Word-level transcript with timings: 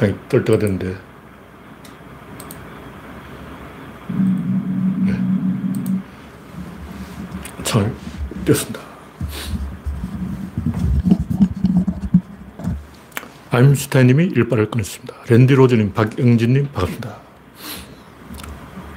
창이 0.00 0.14
뜰 0.30 0.42
때가 0.46 0.58
됐는데. 0.58 0.96
네. 5.04 5.12
창을 7.62 7.94
띄었습니다. 8.46 8.80
아임슈타인님이 13.50 14.24
일발을 14.24 14.70
끊었습니다. 14.70 15.16
랜디 15.28 15.52
로즈님, 15.52 15.92
박영진님, 15.92 16.68
반갑습니다. 16.72 17.16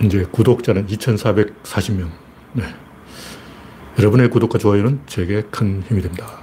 이제 0.04 0.26
구독자는 0.32 0.88
2,440명. 0.88 2.12
네. 2.54 2.64
여러분의 4.00 4.30
구독과 4.30 4.58
좋아요는 4.58 5.02
제게 5.06 5.42
큰 5.52 5.84
힘이 5.84 6.02
됩니다. 6.02 6.40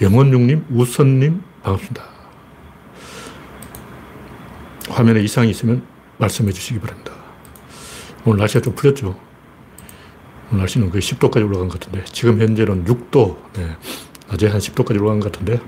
영원육님, 0.00 0.64
우선님, 0.70 1.42
반갑습니다. 1.62 2.11
화면에 4.92 5.22
이상이 5.22 5.50
있으면 5.50 5.82
말씀해 6.18 6.52
주시기 6.52 6.78
바랍니다. 6.78 7.12
오늘 8.24 8.38
날씨가 8.38 8.60
좀 8.60 8.74
풀렸죠? 8.74 9.18
오늘 10.50 10.60
날씨는 10.60 10.90
거의 10.90 11.02
10도까지 11.02 11.44
올라간 11.46 11.68
것 11.68 11.80
같은데, 11.80 12.04
지금 12.04 12.40
현재는 12.40 12.84
6도, 12.84 13.36
네. 13.54 13.76
낮에 14.28 14.48
한 14.48 14.58
10도까지 14.58 15.00
올라간 15.00 15.20
것 15.20 15.32
같은데, 15.32 15.60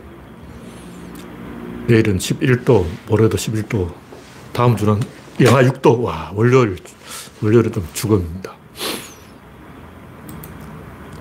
내일은 1.87 2.19
11도, 2.19 2.87
모레도 3.09 3.37
11도, 3.37 3.93
다음 4.53 4.77
주는 4.77 5.01
영하 5.41 5.63
6도. 5.63 6.03
와, 6.03 6.31
월요일, 6.35 6.77
월요일은 7.43 7.73
좀 7.73 7.89
죽음입니다. 7.93 8.55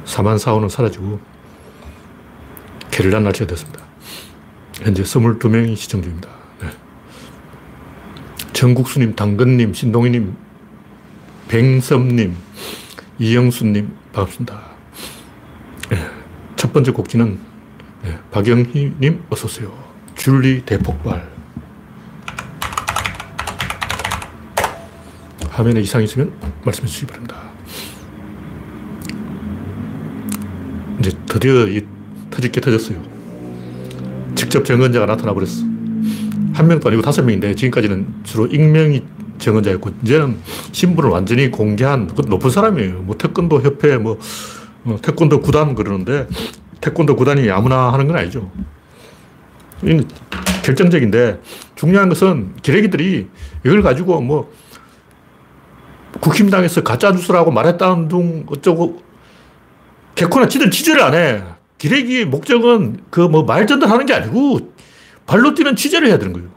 사만사오는 0.06 0.70
사라지고, 0.70 1.20
게릴라 2.92 3.22
날씨가 3.22 3.48
됐습니다. 3.48 3.84
현재 4.82 5.02
22명이 5.02 5.76
시청 5.76 6.02
중입니다. 6.02 6.43
네. 8.64 8.68
정국수님, 8.68 9.14
당근님, 9.14 9.74
신동희님, 9.74 10.34
뱅섬님, 11.50 12.34
이영수님, 13.20 13.94
반갑습니다. 14.14 14.62
네. 15.90 15.98
첫 16.56 16.72
번째 16.72 16.92
곡지는 16.92 17.40
네. 18.04 18.18
박영희님, 18.32 19.24
어서오세요. 19.30 19.70
줄리 20.16 20.62
대폭발. 20.66 21.30
화면에 25.50 25.82
이상이 25.82 26.06
있으면 26.06 26.32
말씀해 26.64 26.88
주시기 26.88 27.08
바랍니다. 27.08 27.36
이제 31.00 31.12
드디어 31.26 31.68
이 31.68 31.86
터질 32.30 32.50
게 32.50 32.62
터졌어요. 32.62 33.04
직접 34.36 34.64
정언자가 34.64 35.06
나타나 35.06 35.34
버렸어. 35.34 35.73
한 36.54 36.68
명도 36.68 36.88
아니고 36.88 37.02
다섯 37.02 37.24
명인데 37.24 37.56
지금까지는 37.56 38.08
주로 38.24 38.46
익명이 38.46 39.04
정언자였고 39.40 39.92
이제는 40.04 40.38
신분을 40.72 41.10
완전히 41.10 41.50
공개한 41.50 42.10
높은 42.28 42.50
사람이에요. 42.50 43.02
뭐 43.02 43.18
태권도 43.18 43.62
협회 43.62 43.98
뭐 43.98 44.20
어, 44.86 44.98
태권도 45.02 45.42
구단 45.42 45.76
그러는데 45.76 46.28
태권도 46.82 47.16
구단이 47.16 47.50
아무나 47.50 47.92
하는 47.92 48.08
건 48.08 48.18
아니죠. 48.18 48.52
이건 49.84 50.08
결정적인데 50.64 51.40
중요한 51.76 52.10
것은 52.10 52.54
기레기들이 52.62 53.28
이걸 53.66 53.82
가지고 53.82 54.22
뭐 54.22 54.52
국힘당에서 56.20 56.84
가짜 56.84 57.12
뉴스라고 57.12 57.52
말했다는 57.52 58.08
둥 58.08 58.46
어쩌고 58.48 59.02
개코나 60.16 60.48
지들 60.48 60.70
취재를 60.72 61.02
안 61.02 61.16
해. 61.16 61.44
기레기의 61.80 62.26
목적은 62.26 63.02
그 63.10 63.22
뭐 63.28 63.44
말전달 63.44 63.90
하는 63.90 64.06
게 64.06 64.14
아니고 64.14 64.73
발로 65.26 65.54
뛰는 65.54 65.76
취재를 65.76 66.08
해야 66.08 66.18
되는 66.18 66.34
거예요. 66.34 66.50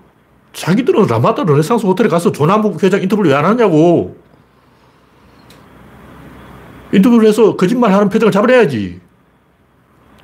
자기들은 0.52 1.06
라마다 1.06 1.44
르네상스 1.44 1.86
호텔에 1.86 2.08
가서 2.08 2.32
조남북 2.32 2.82
회장 2.82 3.02
인터뷰를 3.02 3.30
왜 3.30 3.36
안 3.36 3.44
하냐고. 3.44 4.16
인터뷰를 6.92 7.28
해서 7.28 7.56
거짓말 7.56 7.92
하는 7.92 8.08
표정을 8.08 8.32
잡아내야지. 8.32 9.00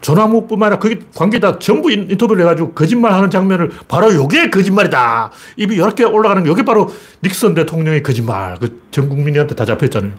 전화무뿐만 0.00 0.66
아니라 0.69 0.80
거기 0.80 0.98
관계자 1.14 1.58
전부 1.60 1.91
인터뷰를 1.92 2.42
해가지고 2.42 2.72
거짓말 2.72 3.12
하는 3.12 3.30
장면을 3.30 3.70
바로 3.86 4.12
요게 4.12 4.50
거짓말이다. 4.50 5.30
입이 5.56 5.76
이렇게 5.76 6.03
올라가는 6.04 6.42
게 6.42 6.48
요게 6.48 6.64
바로 6.64 6.91
닉슨 7.22 7.54
대통령의 7.54 8.03
거짓말. 8.03 8.59
그 8.59 8.80
전 8.91 9.09
국민한테 9.09 9.54
다 9.54 9.64
잡혔잖아요. 9.64 10.12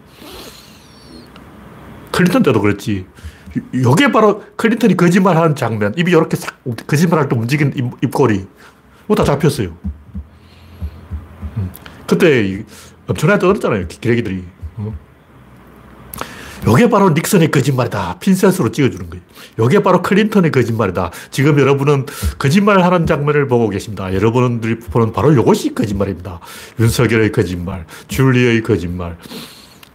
클린턴 2.12 2.42
때도 2.42 2.60
그랬지. 2.60 3.04
요게 3.74 4.12
바로 4.12 4.42
클린턴이 4.56 4.96
거짓말 4.96 5.36
하는 5.36 5.54
장면. 5.54 5.92
입이 5.96 6.10
이렇게 6.10 6.36
싹 6.36 6.54
거짓말 6.86 7.20
할 7.20 7.28
때 7.28 7.36
움직이는 7.36 7.72
입, 7.76 7.84
입꼬리. 8.04 8.46
그거 9.02 9.14
다 9.14 9.24
잡혔어요. 9.24 9.76
음. 11.56 11.70
그때 12.06 12.64
엄청나게 13.06 13.38
떠들었잖아요. 13.40 13.86
기레기들이. 13.88 14.44
요게 16.66 16.88
바로 16.88 17.10
닉슨의 17.10 17.50
거짓말이다. 17.50 18.18
핀셋으로 18.20 18.70
찍어주는 18.72 19.10
거예요. 19.10 19.22
요게 19.58 19.82
바로 19.82 20.00
클린턴의 20.00 20.50
거짓말이다. 20.50 21.10
지금 21.30 21.58
여러분은 21.60 22.06
거짓말하는 22.38 23.04
장면을 23.06 23.48
보고 23.48 23.68
계십니다. 23.68 24.14
여러분들이 24.14 24.78
보는 24.78 25.12
바로 25.12 25.34
요것이 25.36 25.74
거짓말입니다. 25.74 26.40
윤석열의 26.80 27.32
거짓말, 27.32 27.84
줄리의 28.08 28.62
거짓말, 28.62 29.18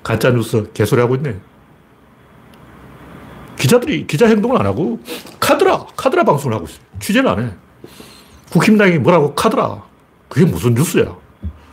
가짜뉴스 0.03 0.69
개소리하고 0.75 1.15
있네. 1.15 1.37
기자들이 3.59 4.07
기자 4.07 4.25
행동을 4.25 4.57
안 4.57 4.65
하고 4.65 4.99
카드라, 5.39 5.85
카드라 5.97 6.23
방송을 6.23 6.55
하고 6.55 6.65
있어요. 6.65 6.79
취재를 6.99 7.29
안 7.29 7.43
해. 7.45 7.51
국힘당이 8.51 8.97
뭐라고 8.99 9.35
카드라. 9.35 9.83
그게 10.29 10.45
무슨 10.45 10.73
뉴스야. 10.73 11.15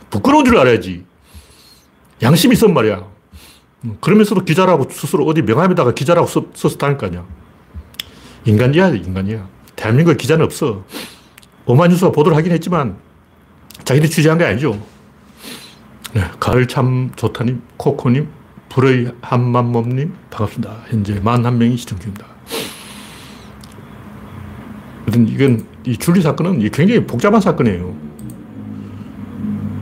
부끄러운 0.09 0.43
줄 0.45 0.57
알아야지. 0.57 1.05
양심 2.21 2.51
있으면 2.51 2.73
말이야. 2.73 3.07
음, 3.85 3.97
그러면서도 4.01 4.43
기자라고 4.43 4.89
스스로 4.89 5.25
어디 5.25 5.41
명함에다가 5.41 5.93
기자라고 5.93 6.27
써, 6.27 6.45
써서 6.53 6.77
다닐 6.77 6.97
거 6.97 7.05
아니야. 7.07 7.25
인간이야, 8.43 8.89
인간이야. 8.89 9.47
대한민국에 9.77 10.17
기자는 10.17 10.43
없어. 10.43 10.83
오마뉴스가 11.65 12.11
보도를 12.11 12.37
하긴 12.37 12.51
했지만 12.51 12.97
자기들이 13.85 14.09
취재한 14.09 14.37
게 14.37 14.43
아니죠. 14.43 14.77
네, 16.13 16.23
가을 16.39 16.67
참 16.67 17.11
좋다님, 17.15 17.61
코코님, 17.77 18.27
불의 18.69 19.11
한만몸님, 19.21 20.13
반갑습니다. 20.29 20.77
현재 20.87 21.19
41명이 21.19 21.77
시청 21.77 21.99
중입니다. 21.99 22.25
이건, 25.33 25.65
이 25.85 25.97
줄리 25.97 26.21
사건은 26.21 26.59
굉장히 26.71 27.05
복잡한 27.05 27.39
사건이에요. 27.39 27.95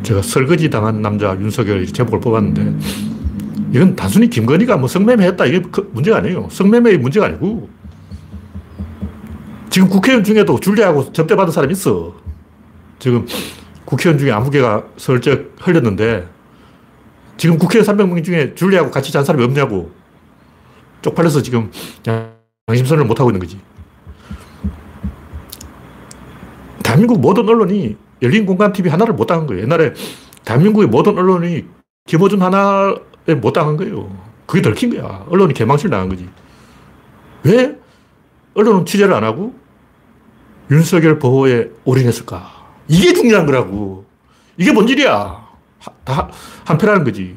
제가 0.04 0.22
설거지 0.22 0.70
당한 0.70 1.02
남자 1.02 1.36
윤석열 1.40 1.86
제목을 1.86 2.20
뽑았는데, 2.20 2.76
이건 3.76 3.96
단순히 3.96 4.30
김건희가 4.30 4.78
뭐 4.78 4.88
성매매했다 4.88 5.46
이게 5.48 5.62
그 5.70 5.90
문제가 5.94 6.18
아니에요. 6.18 6.48
성매매의 6.50 6.98
문제가 6.98 7.26
아니고 7.26 7.68
지금 9.70 9.90
국회의원 9.90 10.24
중에도 10.24 10.58
줄리하고 10.58 11.12
접대받은 11.12 11.52
사람이 11.52 11.74
있어. 11.74 12.16
지금 13.00 13.26
국회의원 13.84 14.18
중에 14.18 14.32
아무 14.32 14.50
개가 14.50 14.86
슬쩍 14.96 15.52
흘렸는데 15.60 16.26
지금 17.38 17.58
국회의원 17.58 17.98
300명 17.98 18.24
중에 18.24 18.56
줄리하고 18.56 18.92
같이 18.92 19.12
잔 19.12 19.24
사람이 19.24 19.44
없냐고. 19.44 19.92
쪽팔려서 21.02 21.42
지금 21.42 21.72
양심선을 22.68 23.06
못하고 23.06 23.30
있는 23.30 23.40
거지. 23.40 23.60
대한민국 26.84 27.20
모든 27.20 27.48
언론이 27.48 27.98
열린 28.22 28.46
공간 28.46 28.72
TV 28.72 28.90
하나를 28.90 29.14
못 29.14 29.26
당한 29.26 29.48
거예요. 29.48 29.64
옛날에 29.64 29.94
대한민국의 30.46 30.88
모든 30.88 31.18
언론이 31.18 31.66
김어준 32.08 32.42
하나 32.42 32.96
못 33.42 33.54
당한 33.54 33.78
거예요. 33.78 34.10
그게 34.46 34.62
덜킨 34.62 34.96
거야. 34.96 35.26
언론이 35.30 35.54
개망실 35.54 35.90
당한 35.90 36.10
거지. 36.10 36.30
왜 37.44 37.76
언론은 38.54 38.86
취재를 38.86 39.14
안 39.14 39.24
하고 39.24 39.54
윤석열 40.72 41.20
보호에 41.20 41.70
올인했을까? 41.84 42.52
이게 42.88 43.14
중요한 43.14 43.46
거라고. 43.46 44.06
이게 44.58 44.72
뭔 44.72 44.88
일이야. 44.88 45.45
다 46.04 46.30
한패라는 46.66 47.04
거지. 47.04 47.36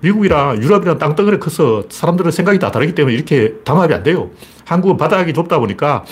미국이랑 0.00 0.62
유럽이랑 0.62 0.98
땅덩어리 0.98 1.38
커서 1.38 1.84
사람들의 1.88 2.30
생각이 2.30 2.58
다 2.58 2.70
다르기 2.70 2.94
때문에 2.94 3.14
이렇게 3.14 3.54
담합이 3.64 3.94
안 3.94 4.02
돼요. 4.02 4.30
한국은 4.66 4.96
바닥이 4.96 5.32
좁다 5.32 5.58
보니까 5.58 6.04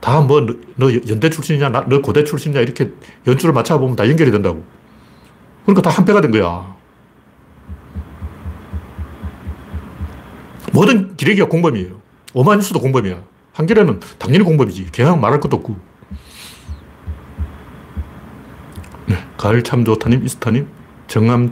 다 0.00 0.20
뭐, 0.20 0.46
너 0.76 0.92
연대 1.08 1.28
출신이냐, 1.28 1.70
너 1.70 2.00
고대 2.00 2.22
출신이냐, 2.22 2.60
이렇게 2.60 2.92
연출을 3.26 3.52
맞춰보면 3.52 3.96
다 3.96 4.08
연결이 4.08 4.30
된다고. 4.30 4.64
그러니까 5.64 5.82
다 5.82 5.90
한패가 5.90 6.20
된 6.20 6.30
거야. 6.30 6.76
모든 10.72 11.16
기레기가 11.16 11.48
공범이에요. 11.48 12.00
오마뉴스도 12.34 12.78
공범이야. 12.78 13.20
한겨레는 13.52 14.00
당연히 14.18 14.44
공범이지. 14.44 14.92
그냥 14.94 15.20
말할 15.20 15.40
것도 15.40 15.56
없고. 15.56 15.76
네, 19.06 19.16
가을 19.36 19.64
참 19.64 19.84
좋다님, 19.84 20.24
이스타님, 20.24 20.68
정암 21.08 21.50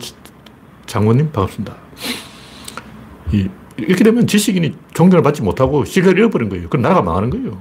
장원님 0.87 1.32
반갑습니다. 1.32 1.75
이, 3.32 3.49
이렇게 3.79 4.05
되면 4.05 4.26
지식인이 4.26 4.76
존경을 4.94 5.23
받지 5.23 5.43
못하고 5.43 5.85
신뢰를 5.85 6.19
잃어버린 6.19 6.49
거예요. 6.49 6.69
그럼 6.69 6.82
나라가 6.82 7.03
망하는 7.03 7.31
거예요. 7.31 7.58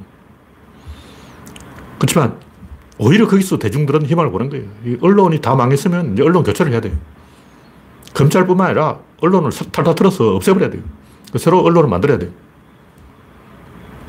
그렇지만 1.98 2.38
오히려 2.98 3.28
거기서 3.28 3.58
대중들은 3.58 4.06
희망을 4.06 4.32
보는 4.32 4.50
거예요. 4.50 4.98
언론이 5.02 5.42
다 5.42 5.56
망했으면 5.56 6.14
이제 6.14 6.24
언론 6.24 6.44
교체를 6.44 6.72
해야 6.72 6.82
돼요. 6.82 6.96
검찰뿐만 8.14 8.68
아니라 8.68 9.00
언론을 9.22 9.52
탈탈 9.72 9.96
틀어서 9.96 10.36
없애버려야 10.36 10.70
돼요. 10.70 10.84
그 11.32 11.38
새로 11.38 11.62
언론을 11.64 11.90
만들어야 11.90 12.18
돼요. 12.18 12.32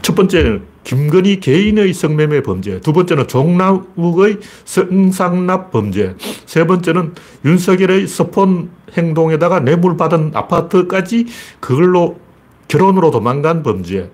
첫 0.03 0.15
번째는 0.15 0.65
김건희 0.87 1.41
개인의 1.41 1.93
성매매 1.93 2.43
범죄, 2.43 2.81
두 2.81 2.93
번째는 2.93 3.27
종남욱의 3.27 4.39
성상납 4.65 5.73
범죄, 5.73 6.15
세 6.47 6.65
번째는 6.65 7.13
윤석열의 7.45 8.07
스폰 8.07 8.71
행동에다가 8.93 9.59
뇌물 9.59 9.97
받은 9.97 10.31
아파트까지 10.33 11.27
그걸로 11.59 12.21
결혼으로 12.69 13.11
도망간 13.11 13.65
범죄. 13.65 14.13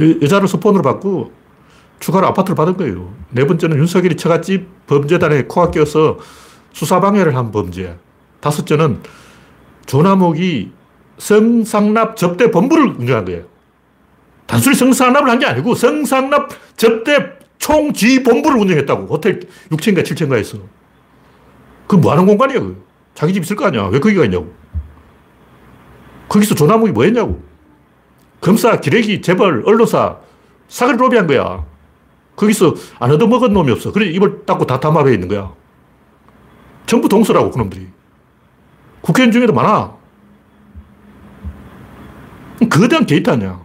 여자를 0.00 0.48
스폰으로 0.48 0.82
받고 0.82 1.30
추가로 2.00 2.26
아파트를 2.26 2.56
받은 2.56 2.76
거예요. 2.76 3.14
네 3.30 3.46
번째는 3.46 3.78
윤석열이 3.78 4.16
처갓집 4.16 4.88
범죄단에 4.88 5.44
코가 5.44 5.70
끼어서 5.70 6.18
수사방해를 6.72 7.36
한 7.36 7.52
범죄. 7.52 7.96
다섯째는 8.40 8.98
조남욱이 9.86 10.72
성상납 11.18 12.16
접대 12.16 12.50
본부를 12.50 12.96
운영한 12.98 13.26
거예요. 13.26 13.55
단순히 14.46 14.74
성상납을 14.76 15.28
한 15.28 15.38
게 15.38 15.46
아니고 15.46 15.74
성상납 15.74 16.50
접대 16.76 17.32
총지 17.58 18.22
본부를 18.22 18.58
운영했다고. 18.60 19.06
호텔 19.06 19.40
6층인가 19.70 20.02
7층가에서. 20.02 20.60
그 21.86 21.96
뭐 21.96 22.12
하는 22.12 22.26
공간이야, 22.26 22.60
그. 22.60 22.84
자기 23.14 23.32
집 23.32 23.42
있을 23.44 23.56
거 23.56 23.66
아니야. 23.66 23.86
왜 23.86 23.98
거기가 23.98 24.24
있냐고. 24.24 24.52
거기서 26.28 26.54
조남욱이 26.54 26.92
뭐 26.92 27.04
했냐고. 27.04 27.42
검사, 28.40 28.78
기레기, 28.80 29.22
재벌, 29.22 29.62
언론사, 29.64 30.18
사기를 30.68 31.00
로비한 31.00 31.26
거야. 31.26 31.64
거기서 32.36 32.74
안 32.98 33.10
얻어먹은 33.12 33.52
놈이 33.52 33.72
없어. 33.72 33.90
그래 33.92 34.06
입을 34.06 34.44
닫고 34.44 34.66
다 34.66 34.78
담합해 34.78 35.14
있는 35.14 35.28
거야. 35.28 35.52
전부 36.84 37.08
동서라고, 37.08 37.50
그놈들이. 37.50 37.86
국회의원 39.00 39.32
중에도 39.32 39.52
많아. 39.52 39.94
거대한 42.70 43.06
게이트 43.06 43.30
아니야. 43.30 43.60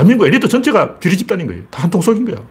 대한민국 0.00 0.26
엘리트 0.26 0.48
전체가 0.48 0.98
비리 0.98 1.16
집단인 1.18 1.46
거예요. 1.46 1.62
다 1.70 1.82
한 1.82 1.90
통 1.90 2.00
속인 2.00 2.24
거야. 2.24 2.42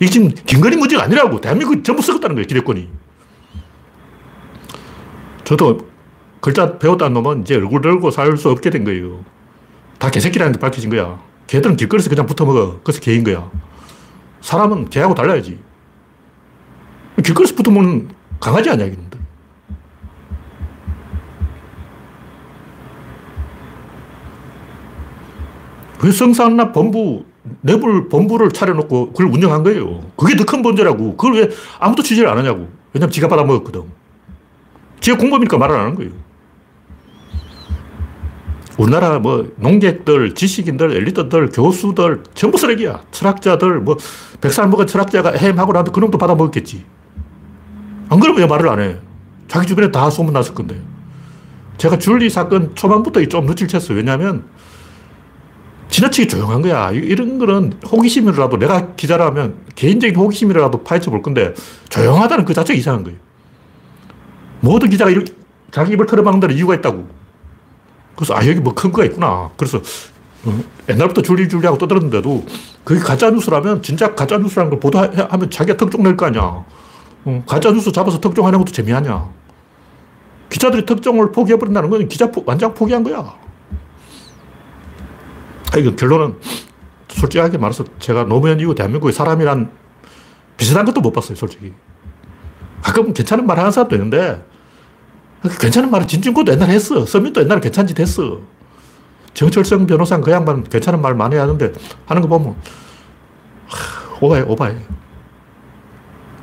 이게 0.00 0.10
지금 0.10 0.30
김건희 0.30 0.76
문제가 0.76 1.02
아니라고. 1.04 1.40
대한민국 1.40 1.84
전부 1.84 2.00
썩었다는 2.00 2.36
거예요, 2.36 2.46
기득권이. 2.46 2.88
적어도 5.44 5.78
글자 6.40 6.78
배웠다는 6.78 7.12
놈은 7.14 7.42
이제 7.42 7.56
얼굴 7.56 7.82
들고 7.82 8.10
살 8.10 8.36
수 8.38 8.48
없게 8.50 8.70
된 8.70 8.84
거예요. 8.84 9.24
다 9.98 10.10
개새끼라는 10.10 10.54
게 10.54 10.58
밝혀진 10.58 10.88
거야. 10.88 11.20
개들은 11.46 11.76
길거리에서 11.76 12.08
그냥 12.08 12.24
붙어 12.24 12.46
먹어. 12.46 12.80
그래서 12.82 13.00
개인 13.00 13.24
거야. 13.24 13.50
사람은 14.40 14.88
개하고 14.88 15.14
달라야지. 15.14 15.58
길거리에서 17.22 17.54
먹는 17.70 18.08
강아지 18.40 18.70
아니야, 18.70 18.86
이놈들. 18.86 19.20
그 26.04 26.12
성산납 26.12 26.74
본부, 26.74 27.24
내부 27.62 28.10
본부를 28.10 28.50
차려놓고 28.50 29.12
그걸 29.12 29.32
운영한 29.32 29.62
거예요. 29.62 30.02
그게 30.18 30.36
더 30.36 30.44
큰 30.44 30.60
범죄라고. 30.60 31.16
그걸 31.16 31.32
왜 31.32 31.48
아무도 31.80 32.02
취재를 32.02 32.28
안 32.28 32.36
하냐고. 32.36 32.68
왜냐면 32.92 33.10
지가 33.10 33.26
받아먹었거든. 33.26 33.84
지가 35.00 35.16
공범이니까 35.16 35.56
말을 35.56 35.74
안 35.74 35.80
하는 35.80 35.94
거예요. 35.94 36.12
우리나라 38.76 39.18
뭐 39.18 39.50
농객들, 39.56 40.34
지식인들, 40.34 40.94
엘리트들, 40.94 41.48
교수들 41.48 42.24
전부 42.34 42.58
쓰레기야. 42.58 43.00
철학자들, 43.10 43.80
뭐 43.80 43.96
백살 44.42 44.68
먹은 44.68 44.86
철학자가 44.86 45.30
햄하고 45.30 45.72
나도 45.72 45.90
그놈도 45.90 46.18
받아먹었겠지. 46.18 46.84
안 48.10 48.20
그러면 48.20 48.42
왜 48.42 48.46
말을 48.46 48.68
안 48.68 48.80
해? 48.80 48.96
자기 49.48 49.66
주변에 49.66 49.90
다 49.90 50.10
소문났을 50.10 50.52
건데. 50.52 50.78
제가 51.78 51.96
줄리 51.96 52.28
사건 52.28 52.74
초반부터 52.74 53.24
좀 53.24 53.46
눈치챘어요. 53.46 53.96
왜냐하면 53.96 54.44
지나치게 55.94 56.26
조용한 56.26 56.60
거야. 56.60 56.90
이런 56.90 57.38
거는 57.38 57.74
호기심이라도 57.88 58.56
내가 58.56 58.94
기자라면 58.96 59.58
개인적인 59.76 60.16
호기심이라도 60.16 60.82
파헤쳐 60.82 61.12
볼 61.12 61.22
건데 61.22 61.54
조용하다는 61.88 62.44
그 62.46 62.52
자체가 62.52 62.76
이상한 62.76 63.04
거예요. 63.04 63.16
모든 64.58 64.90
기자가 64.90 65.12
이렇게 65.12 65.32
자기 65.70 65.92
입을 65.92 66.06
털어막는 66.06 66.40
데는 66.40 66.56
이유가 66.56 66.74
있다고. 66.74 67.06
그래서 68.16 68.34
아, 68.34 68.44
여기 68.44 68.58
뭐 68.58 68.74
큰 68.74 68.90
거가 68.90 69.04
있구나. 69.04 69.50
그래서 69.56 69.78
어, 70.46 70.60
옛날부터 70.88 71.22
줄리줄리하고 71.22 71.78
떠들었는데도 71.78 72.44
그게 72.82 72.98
가짜뉴스라면 72.98 73.80
진짜 73.82 74.16
가짜뉴스라는 74.16 74.70
걸 74.70 74.80
보도하면 74.80 75.48
자기가 75.48 75.76
특종 75.76 76.02
낼거 76.02 76.26
아니야. 76.26 76.64
어, 77.24 77.44
가짜뉴스 77.46 77.92
잡아서 77.92 78.18
특종하는 78.18 78.58
것도 78.58 78.72
재미하냐. 78.72 79.28
기자들이 80.50 80.86
특종을 80.86 81.30
포기해버린다는 81.30 81.88
건 81.88 82.08
기자 82.08 82.32
포, 82.32 82.42
완전 82.44 82.74
포기한 82.74 83.04
거야. 83.04 83.43
이거 85.78 85.94
결론은 85.94 86.36
솔직하게 87.08 87.58
말해서 87.58 87.84
제가 87.98 88.24
노무현 88.24 88.60
이후 88.60 88.74
대한민국의 88.74 89.12
사람이란 89.12 89.70
비슷한 90.56 90.84
것도 90.84 91.00
못 91.00 91.12
봤어요, 91.12 91.36
솔직히. 91.36 91.72
가끔 92.82 93.12
괜찮은 93.12 93.46
말 93.46 93.58
하는 93.58 93.70
사람도 93.70 93.96
있는데 93.96 94.44
괜찮은 95.60 95.90
말은 95.90 96.06
진중권도 96.06 96.52
옛날에 96.52 96.74
했어. 96.74 97.04
서민도 97.04 97.42
옛날에 97.42 97.60
괜찮은 97.60 97.86
짓 97.86 97.98
했어. 97.98 98.40
정철성 99.32 99.86
변호사는 99.86 100.22
그 100.24 100.30
양반 100.30 100.62
괜찮은 100.64 101.00
말 101.00 101.14
많이 101.14 101.36
하는데 101.36 101.72
하는 102.06 102.22
거 102.22 102.28
보면 102.28 102.56
하, 103.66 104.16
오바해, 104.20 104.42
오바해. 104.42 104.76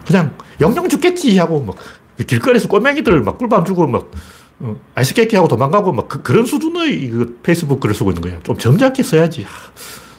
그냥 0.05 0.35
영영 0.59 0.89
죽겠지 0.89 1.37
하고 1.37 1.61
막 1.61 1.75
길거리에서 2.27 2.67
꼬맹이들 2.67 3.21
막 3.21 3.37
꿀밤 3.37 3.65
주고 3.65 3.87
막 3.87 4.01
어, 4.03 4.11
아이스케이크 4.95 5.35
하고 5.35 5.47
도망가고 5.47 5.91
막 5.91 6.07
그, 6.07 6.31
런 6.31 6.45
수준의 6.45 7.09
그 7.09 7.39
페이스북 7.43 7.79
글을 7.79 7.95
쓰고 7.95 8.11
있는 8.11 8.21
거야. 8.21 8.39
좀 8.43 8.57
점잖게 8.57 9.03
써야지. 9.03 9.45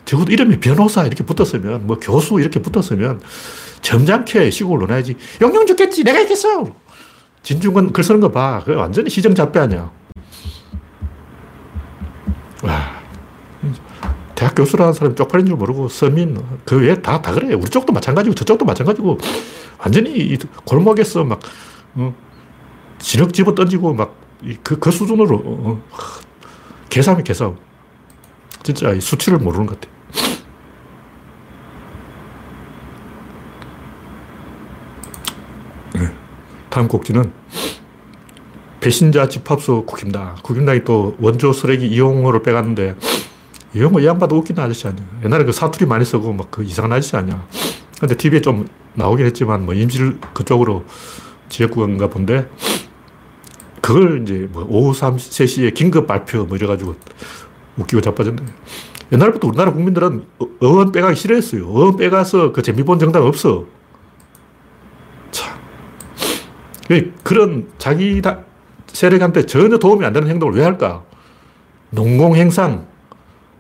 적어도 0.05 0.33
이름이 0.33 0.59
변호사 0.61 1.05
이렇게 1.07 1.25
붙었으면 1.25 1.87
뭐 1.87 1.99
교수 2.01 2.41
이렇게 2.41 2.61
붙었으면 2.61 3.21
점잖게 3.81 4.51
시국을 4.51 4.81
논해야지. 4.81 5.17
영영 5.41 5.67
죽겠지. 5.67 6.05
내가 6.05 6.21
있겠어. 6.21 6.67
진중권 7.43 7.93
글 7.93 8.05
쓰는 8.05 8.21
거 8.21 8.31
봐. 8.31 8.63
그 8.65 8.75
완전히 8.75 9.11
시정잡배 9.11 9.59
아니야. 9.59 9.91
와. 12.63 13.03
대학 14.35 14.55
교수라는 14.57 14.93
사람이 14.93 15.15
쪽팔린 15.15 15.47
줄 15.47 15.57
모르고 15.57 15.89
서민 15.89 16.37
그 16.65 16.81
외에 16.81 17.01
다, 17.01 17.23
다 17.23 17.33
그래. 17.33 17.55
우리 17.55 17.69
쪽도 17.71 17.93
마찬가지고 17.93 18.35
저쪽도 18.35 18.65
마찬가지고 18.65 19.19
완전히 19.79 20.37
골목에서 20.65 21.23
막 21.25 21.41
어, 21.95 22.15
진흙 22.99 23.33
집어 23.33 23.55
던지고 23.55 23.95
막 23.95 24.22
그 24.63 24.79
그 24.79 24.91
수준으로 24.91 25.37
어, 25.37 25.43
어, 25.45 25.83
개삼이 26.89 27.23
개삼. 27.25 27.57
진짜 28.63 28.99
수치를 29.01 29.39
모르는 29.39 29.67
것 29.67 29.81
같아. 29.81 29.93
다음 36.71 36.89
곡지는 36.89 37.33
배신자 38.81 39.29
집합소 39.29 39.85
국힘당. 39.87 40.37
국힘당이 40.43 40.85
또 40.85 41.17
원조 41.21 41.53
쓰레기 41.53 41.87
이용호를 41.87 42.43
빼갔는데 42.43 42.97
이용호 43.75 44.01
이 44.01 44.07
양반도 44.07 44.37
웃긴 44.37 44.59
아저씨 44.59 44.87
아니야. 44.89 45.05
옛날에 45.25 45.45
그 45.45 45.53
사투리 45.53 45.87
많이 45.87 46.05
쓰고 46.05 46.33
막 46.33 46.51
그 46.51 46.63
이상한 46.65 46.93
아저씨 46.93 47.17
아니야. 47.17 47.47
근데 48.01 48.17
TV에 48.17 48.41
좀 48.41 48.67
나오긴 48.95 49.25
했지만 49.27 49.65
뭐 49.65 49.75
임실 49.75 50.19
그쪽으로 50.35 50.85
지역구인가 51.49 52.09
본데 52.09 52.49
그걸 53.83 54.23
이제 54.23 54.49
뭐 54.51 54.65
오후 54.67 54.95
3, 54.95 55.17
3시에 55.17 55.75
긴급 55.75 56.07
발표 56.07 56.45
뭐 56.45 56.57
이래가지고 56.57 56.95
웃기고 57.77 58.01
자빠졌네. 58.01 58.43
옛날부터 59.13 59.49
우리나라 59.49 59.73
국민들은 59.73 60.25
의원 60.61 60.93
빼가기 60.93 61.17
싫어했어요. 61.17 61.67
의원 61.67 61.97
빼가서 61.97 62.53
그 62.53 62.63
재미 62.63 62.83
본 62.83 62.99
정당 62.99 63.27
없어. 63.27 63.67
그런 67.23 67.69
자기 67.79 68.23
세력한테 68.87 69.47
전혀 69.47 69.79
도움이 69.79 70.05
안 70.05 70.13
되는 70.13 70.29
행동을 70.29 70.55
왜 70.55 70.63
할까? 70.63 71.05
농공행상. 71.91 72.87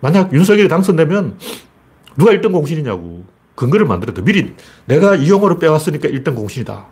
만약 0.00 0.32
윤석열이 0.32 0.68
당선되면 0.68 1.38
누가 2.16 2.32
1등 2.32 2.52
공신이냐고. 2.52 3.24
근거를 3.54 3.86
만들어야 3.86 4.14
돼. 4.14 4.22
미리 4.22 4.54
내가 4.86 5.14
이용호를 5.14 5.58
빼왔으니까 5.58 6.08
1등 6.08 6.34
공신이다. 6.34 6.86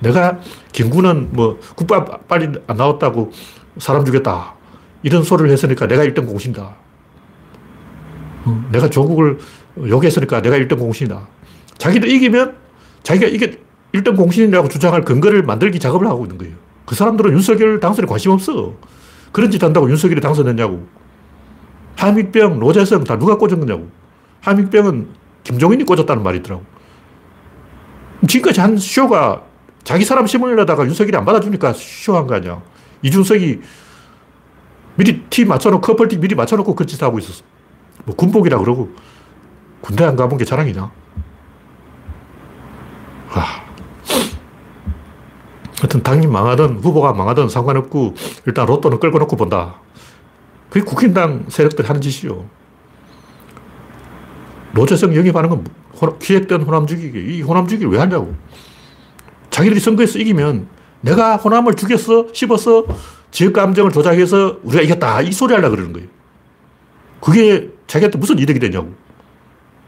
내가 0.00 0.40
김구는 0.72 1.28
뭐 1.32 1.58
국밥 1.76 2.26
빨리 2.28 2.48
안 2.66 2.76
나왔다고 2.76 3.32
사람 3.78 4.04
죽였다. 4.04 4.54
이런 5.02 5.22
소리를 5.22 5.50
했으니까 5.50 5.86
내가 5.86 6.04
1등 6.04 6.26
공신이다. 6.26 6.74
어, 8.44 8.68
내가 8.72 8.88
조국을 8.88 9.38
욕했으니까 9.78 10.42
내가 10.42 10.56
1등 10.58 10.78
공신이다. 10.78 11.26
자기도 11.78 12.06
이기면 12.06 12.56
자기가 13.02 13.26
이게 13.26 13.60
1등 13.94 14.16
공신이라고 14.16 14.68
주장할 14.68 15.02
근거를 15.02 15.42
만들기 15.42 15.78
작업을 15.78 16.06
하고 16.06 16.24
있는 16.24 16.38
거예요. 16.38 16.54
그 16.84 16.94
사람들은 16.94 17.32
윤석열 17.32 17.80
당선에 17.80 18.06
관심 18.06 18.32
없어. 18.32 18.74
그런 19.32 19.50
짓 19.50 19.62
한다고 19.62 19.88
윤석열이 19.88 20.20
당선됐냐고. 20.20 20.86
함익병, 21.96 22.58
노재성 22.58 23.04
다 23.04 23.18
누가 23.18 23.36
꽂은 23.36 23.60
거냐고. 23.60 23.88
함익병은 24.40 25.08
김종인이 25.44 25.84
꽂았다는 25.84 26.22
말이 26.22 26.38
있더라고. 26.38 26.64
지금까지 28.26 28.60
한 28.60 28.76
쇼가 28.76 29.42
자기 29.84 30.04
사람 30.04 30.26
심으려다가 30.26 30.84
윤석열이 30.84 31.16
안 31.16 31.24
받아주니까 31.24 31.72
쇼한 31.72 32.26
거 32.26 32.34
아니야. 32.34 32.62
이준석이 33.02 33.60
미리 34.96 35.22
팀 35.30 35.48
맞춰놓고, 35.48 35.80
커플팀 35.80 36.20
미리 36.20 36.34
맞춰놓고 36.34 36.74
그짓 36.74 37.02
하고 37.02 37.18
있었어. 37.18 37.42
뭐 38.04 38.14
군복이라 38.14 38.58
그러고. 38.58 38.90
군대 39.80 40.04
안 40.04 40.16
가본 40.16 40.38
게 40.38 40.44
자랑이냐. 40.44 40.90
아. 43.32 43.70
하여튼 45.80 46.02
당이 46.02 46.26
망하든 46.26 46.80
후보가 46.80 47.14
망하든 47.14 47.48
상관없고 47.48 48.14
일단 48.46 48.66
로또는 48.66 49.00
끌고 49.00 49.18
놓고 49.18 49.36
본다. 49.36 49.76
그게 50.68 50.84
국힘당 50.84 51.46
세력들이 51.48 51.86
하는 51.86 52.02
짓이요. 52.02 52.44
노재성 54.72 55.16
영입하는 55.16 55.48
건 55.48 55.64
기획된 56.18 56.62
호남 56.62 56.86
죽이기. 56.86 57.18
이 57.18 57.42
호남 57.42 57.66
죽이를 57.66 57.90
왜 57.92 57.98
하냐고. 57.98 58.34
자기들이 59.60 59.78
선거에서 59.78 60.18
이기면 60.18 60.68
내가 61.02 61.36
호남을 61.36 61.74
죽였어, 61.74 62.28
씹었어, 62.32 62.86
지역 63.30 63.52
감정을 63.52 63.92
조작해서 63.92 64.58
우리가 64.62 64.82
이겼다. 64.82 65.20
이 65.20 65.32
소리 65.32 65.52
하려고 65.52 65.76
그러는 65.76 65.92
거예요. 65.92 66.08
그게 67.20 67.70
자기한테 67.86 68.16
무슨 68.18 68.38
이득이 68.38 68.58
되냐고. 68.58 68.94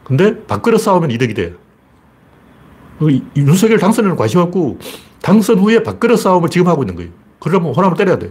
근데 0.05 0.45
밥그릇 0.45 0.81
싸우면 0.81 1.11
이득이 1.13 1.33
돼. 1.33 1.55
윤석열 3.35 3.79
당선에는 3.79 4.15
관심 4.15 4.41
없고 4.41 4.79
당선 5.23 5.59
후에 5.59 5.83
밥그릇 5.83 6.19
싸움을 6.19 6.51
지금 6.51 6.69
하고 6.69 6.83
있는 6.83 6.95
거예요. 6.95 7.11
그러면 7.41 7.75
호남을 7.75 7.97
때려야 7.97 8.19
돼. 8.19 8.31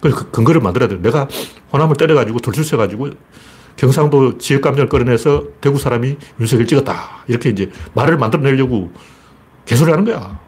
그 0.00 0.30
근거를 0.30 0.60
만들어야 0.60 0.88
돼. 0.88 1.02
내가 1.02 1.26
호남을 1.72 1.96
때려가지고 1.96 2.38
돌출해가지고 2.38 3.10
경상도 3.76 4.38
지역 4.38 4.62
감정을 4.62 4.88
끌어내서 4.88 5.44
대구 5.60 5.78
사람이 5.78 6.16
윤석열 6.38 6.66
찍었다. 6.68 7.24
이렇게 7.26 7.50
이제 7.50 7.70
말을 7.94 8.16
만들어내려고 8.16 8.92
개소리 9.66 9.90
하는 9.90 10.04
거야. 10.04 10.40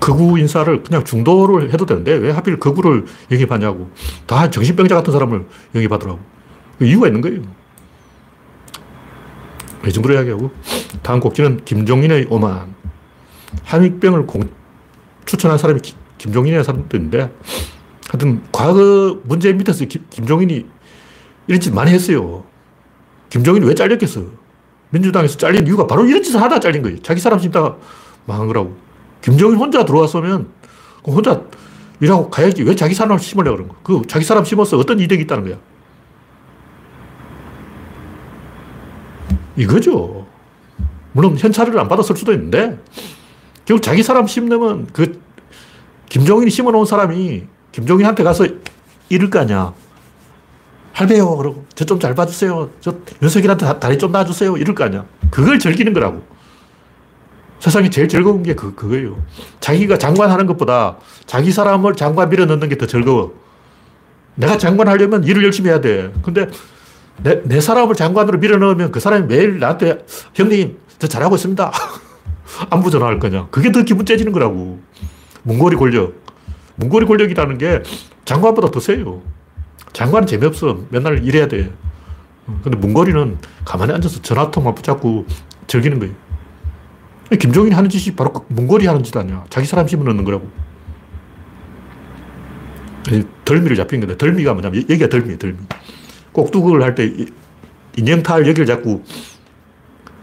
극우 0.00 0.38
인사를 0.38 0.82
그냥 0.82 1.04
중도를 1.04 1.72
해도 1.72 1.86
되는데 1.86 2.12
왜 2.14 2.30
하필 2.30 2.58
극우를 2.58 3.04
영입하냐고. 3.30 3.90
다 4.26 4.50
정신병자 4.50 4.94
같은 4.96 5.12
사람을 5.12 5.46
영입하더라고. 5.74 6.18
그 6.78 6.86
이유가 6.86 7.06
있는 7.06 7.20
거예요. 7.20 7.42
이 9.86 9.92
정도로 9.92 10.14
이야기하고. 10.14 10.50
다음 11.02 11.20
곡지는 11.20 11.64
김종인의 11.64 12.26
오만. 12.30 12.74
한익병을 13.64 14.26
공, 14.26 14.48
추천한 15.24 15.58
사람이 15.58 15.80
기, 15.80 15.94
김종인이라는 16.18 16.64
사람도 16.64 16.96
있는데, 16.96 17.32
하여튼, 18.08 18.42
과거 18.52 19.18
문재인 19.24 19.56
밑에서 19.58 19.84
기, 19.86 20.00
김종인이 20.10 20.66
이런 21.46 21.60
짓 21.60 21.74
많이 21.74 21.90
했어요. 21.90 22.44
김종인이 23.28 23.66
왜 23.66 23.74
잘렸겠어? 23.74 24.22
민주당에서 24.90 25.36
잘린 25.36 25.66
이유가 25.66 25.86
바로 25.86 26.04
이런 26.06 26.22
짓을 26.22 26.40
하다 26.40 26.60
잘린 26.60 26.82
거예요. 26.82 27.00
자기 27.02 27.20
사람 27.20 27.38
심다가 27.38 27.76
망한 28.26 28.46
거라고. 28.46 28.76
김정인 29.22 29.56
혼자 29.56 29.84
들어왔으면 29.84 30.48
혼자 31.04 31.42
일하고 32.00 32.30
가야지. 32.30 32.62
왜 32.62 32.74
자기 32.74 32.94
사람을 32.94 33.18
심으려고 33.18 33.56
그런 33.56 33.68
거야? 33.68 33.78
그 33.82 34.02
자기 34.06 34.24
사람 34.24 34.44
심어서 34.44 34.78
어떤 34.78 34.98
이득이 35.00 35.22
있다는 35.24 35.44
거야? 35.44 35.56
이거죠. 39.56 40.26
물론 41.12 41.36
현찰을 41.36 41.78
안 41.78 41.88
받았을 41.88 42.16
수도 42.16 42.32
있는데 42.32 42.78
결국 43.64 43.82
자기 43.82 44.02
사람 44.02 44.26
심으면 44.26 44.86
그 44.92 45.20
김종인이 46.08 46.50
심어놓은 46.50 46.86
사람이 46.86 47.44
김종인한테 47.72 48.22
가서 48.22 48.46
이럴 49.08 49.28
거 49.30 49.40
아니야. 49.40 49.74
할배요. 50.92 51.36
그러고 51.36 51.64
저 51.74 51.84
좀 51.84 51.98
잘 52.00 52.14
봐주세요. 52.14 52.70
저 52.80 52.94
윤석열한테 53.22 53.78
다리 53.78 53.98
좀 53.98 54.12
놔주세요. 54.12 54.56
이럴 54.56 54.74
거 54.74 54.84
아니야. 54.84 55.04
그걸 55.30 55.58
즐기는 55.58 55.92
거라고. 55.92 56.22
세상에 57.60 57.90
제일 57.90 58.08
즐거운 58.08 58.42
게 58.42 58.54
그, 58.54 58.74
그거예요. 58.74 59.22
자기가 59.60 59.98
장관하는 59.98 60.46
것보다 60.46 60.96
자기 61.26 61.52
사람을 61.52 61.94
장관 61.94 62.28
밀어 62.30 62.46
넣는 62.46 62.68
게 62.68 62.76
더 62.76 62.86
즐거워. 62.86 63.34
내가 64.34 64.56
장관 64.56 64.88
하려면 64.88 65.22
일을 65.24 65.44
열심히 65.44 65.68
해야 65.68 65.80
돼. 65.80 66.12
근데 66.22 66.48
내, 67.22 67.42
내 67.44 67.60
사람을 67.60 67.94
장관으로 67.94 68.38
밀어 68.38 68.56
넣으면 68.56 68.90
그 68.90 68.98
사람이 68.98 69.26
매일 69.26 69.58
나한테 69.58 70.04
형님, 70.34 70.78
저 70.98 71.06
잘하고 71.06 71.36
있습니다. 71.36 71.70
안부 72.70 72.90
전화할 72.90 73.18
거냐. 73.18 73.48
그게 73.50 73.70
더 73.70 73.82
기분 73.82 74.06
째지는 74.06 74.32
거라고. 74.32 74.80
문고리 75.42 75.76
권력. 75.76 76.14
문고리 76.76 77.04
권력이라는 77.06 77.58
게 77.58 77.82
장관보다 78.24 78.70
더 78.70 78.80
세요. 78.80 79.20
장관은 79.92 80.26
재미없어. 80.26 80.78
맨날 80.88 81.22
일해야 81.24 81.46
돼. 81.46 81.70
근데 82.62 82.78
문고리는 82.78 83.38
가만히 83.66 83.92
앉아서 83.92 84.22
전화통만 84.22 84.74
붙잡고 84.74 85.26
즐기는 85.66 85.98
거예요. 85.98 86.14
김종인이 87.38 87.74
하는 87.74 87.88
짓이 87.88 88.14
바로 88.14 88.32
그 88.32 88.44
문고리 88.48 88.86
하는 88.86 89.02
짓 89.02 89.16
아니야. 89.16 89.44
자기 89.50 89.66
사람 89.66 89.86
심어 89.86 90.04
넣는 90.04 90.24
거라고. 90.24 90.50
덜미를 93.44 93.76
잡힌 93.76 94.00
건데, 94.00 94.16
덜미가 94.16 94.52
뭐냐면, 94.52 94.82
여기가 94.82 95.08
덜미예요, 95.08 95.38
덜미. 95.38 95.56
꼭두각을 96.32 96.82
할 96.82 96.94
때, 96.94 97.12
인형탈 97.96 98.46
여기를 98.46 98.66
잡고 98.66 99.02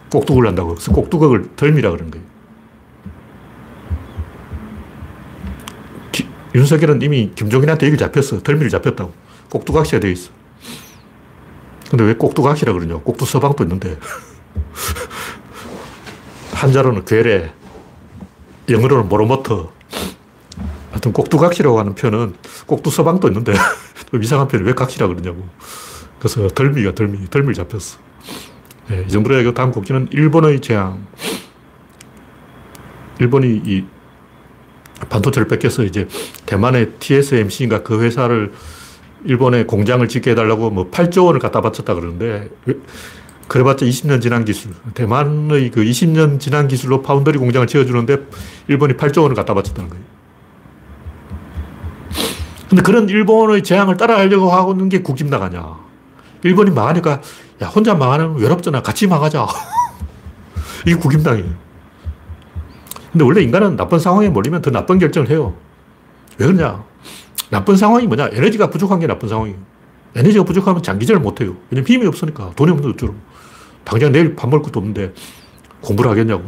꼭두각을 0.10 0.48
한다고. 0.48 0.76
그래서 0.76 0.92
꼭두각을 0.92 1.56
덜미라 1.56 1.92
그러는 1.92 2.12
거예요. 2.12 2.26
기, 6.12 6.28
윤석열은 6.56 7.02
이미 7.02 7.32
김종인한테 7.36 7.88
여기를 7.88 7.98
잡혔어. 7.98 8.42
덜미를 8.42 8.70
잡혔다고. 8.70 9.14
꼭두각시가 9.50 10.00
되어 10.00 10.12
있어. 10.12 10.32
근데 11.90 12.04
왜 12.04 12.14
꼭두각시라 12.16 12.74
그러냐. 12.74 12.98
꼭두 12.98 13.26
서방도 13.26 13.64
있는데. 13.64 13.98
한자로는 16.58 17.06
괴뢰, 17.06 17.52
영어로는 18.68 19.08
모로모터. 19.08 19.72
하여튼 20.90 21.14
꼭두각시라고 21.14 21.80
하는 21.80 21.94
표현은 21.94 22.34
꼭두서방도 22.66 23.28
있는데 23.28 23.54
좀 24.10 24.24
이상한 24.24 24.48
표현이 24.48 24.68
왜 24.68 24.74
각시라 24.74 25.08
그러냐고. 25.08 25.48
그래서 26.18 26.48
덜미가 26.48 26.96
덜미, 26.96 27.30
덜미를 27.30 27.54
잡혔어. 27.54 28.00
네, 28.88 29.06
이 29.08 29.12
정도로 29.12 29.38
해고 29.38 29.54
다음 29.54 29.72
곡기는 29.72 30.08
일본의 30.12 30.62
재앙. 30.62 31.06
일본이 33.20 33.62
이 33.64 33.86
반도체를 35.10 35.48
뺏겨서 35.48 35.84
이제 35.84 36.08
대만의 36.48 36.94
TSMC인가 37.00 37.84
그 37.84 38.02
회사를 38.02 38.52
일본에 39.26 39.66
공장을 39.66 40.08
짓게 40.08 40.32
해달라고 40.32 40.72
뭐 40.72 40.90
8조 40.90 41.26
원을 41.26 41.40
갖다 41.40 41.62
바쳤다 41.62 41.94
그러는데 41.94 42.50
그래봤자 43.48 43.86
20년 43.86 44.22
지난 44.22 44.46
기술. 44.46 44.72
대만의 44.94 45.72
그 45.72 45.84
20년 45.84 46.40
지난 46.40 46.68
기술로 46.68 47.02
파운더리 47.02 47.38
공장을 47.38 47.66
지어주는데 47.68 48.28
일본이 48.68 48.96
8조 48.96 49.22
원을 49.22 49.36
갖다 49.36 49.54
바쳤다는 49.54 49.90
거예요. 49.90 50.04
근데 52.70 52.82
그런 52.82 53.08
일본의 53.08 53.64
재앙을 53.64 53.96
따라가려고 53.96 54.52
하고 54.52 54.74
있는 54.74 54.90
게 54.90 55.02
국힘당 55.02 55.42
아니야. 55.42 55.78
일본이 56.44 56.72
망하니까, 56.72 57.22
야, 57.62 57.68
혼자 57.68 57.96
망하는 57.96 58.36
외롭잖아. 58.36 58.82
같이 58.82 59.08
망하자. 59.08 59.48
이게 60.86 60.96
국힘당이에요. 60.96 61.50
근데 63.12 63.24
원래 63.26 63.42
인간은 63.42 63.78
나쁜 63.78 64.00
상황에 64.00 64.30
몰리면 64.30 64.62
더 64.62 64.70
나쁜 64.70 65.00
결정을 65.00 65.30
해요. 65.30 65.56
왜 66.38 66.46
그러냐? 66.46 66.84
나쁜 67.50 67.78
상황이 67.78 68.06
뭐냐? 68.06 68.30
에너지가 68.34 68.70
부족한 68.70 69.00
게 69.00 69.08
나쁜 69.08 69.30
상황이에요. 69.30 69.58
에너지가 70.16 70.44
부족하면 70.44 70.84
장기전을 70.84 71.22
못 71.22 71.42
해요. 71.42 71.56
왜냐면 71.70 71.88
힘이 71.88 72.06
없으니까. 72.08 72.52
돈이 72.56 72.72
없는데 72.72 72.94
어쩌 72.94 73.14
당장 73.88 74.12
내일 74.12 74.36
밥 74.36 74.50
먹을 74.50 74.64
것도 74.64 74.82
없는데 74.82 75.14
공부를 75.80 76.12
하겠냐고. 76.12 76.44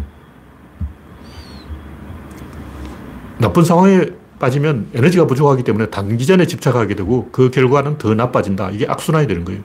나쁜 3.37 3.63
상황에 3.63 4.07
빠지면 4.39 4.89
에너지가 4.93 5.25
부족하기 5.25 5.63
때문에 5.63 5.85
단기전에 5.85 6.45
집착하게 6.45 6.95
되고 6.95 7.29
그 7.31 7.49
결과는 7.49 7.97
더 7.97 8.13
나빠진다. 8.13 8.71
이게 8.71 8.85
악순환이 8.89 9.25
되는 9.27 9.45
거예요. 9.45 9.61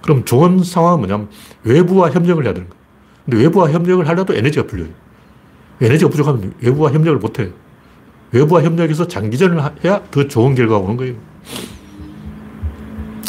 그럼 0.00 0.24
좋은 0.24 0.62
상황은 0.62 1.00
뭐냐면 1.00 1.28
외부와 1.64 2.10
협력을 2.10 2.44
해야 2.44 2.54
되는 2.54 2.68
거예요. 2.68 2.84
근데 3.24 3.42
외부와 3.42 3.72
협력을 3.72 4.06
하려도 4.06 4.36
에너지가 4.36 4.68
풀려요. 4.68 4.90
에너지가 5.80 6.08
부족하면 6.08 6.54
외부와 6.60 6.92
협력을 6.92 7.18
못 7.18 7.40
해요. 7.40 7.48
외부와 8.30 8.62
협력해서 8.62 9.08
장기전을 9.08 9.60
해야 9.84 10.04
더 10.12 10.28
좋은 10.28 10.54
결과가 10.54 10.84
오는 10.84 10.96
거예요. 10.96 11.14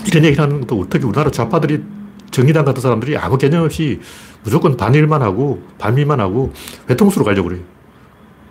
이런 0.05 0.25
얘기를 0.25 0.43
하는 0.43 0.61
것도 0.61 0.85
특히 0.91 1.07
우리나라 1.07 1.31
좌파들이 1.31 2.00
정의당 2.31 2.65
같은 2.65 2.81
사람들이 2.81 3.17
아무 3.17 3.37
개념 3.37 3.63
없이 3.63 3.99
무조건 4.43 4.77
반일만 4.77 5.21
하고 5.21 5.61
반미만 5.77 6.19
하고 6.19 6.53
외통수로 6.87 7.25
가려고 7.25 7.49
그래요. 7.49 7.63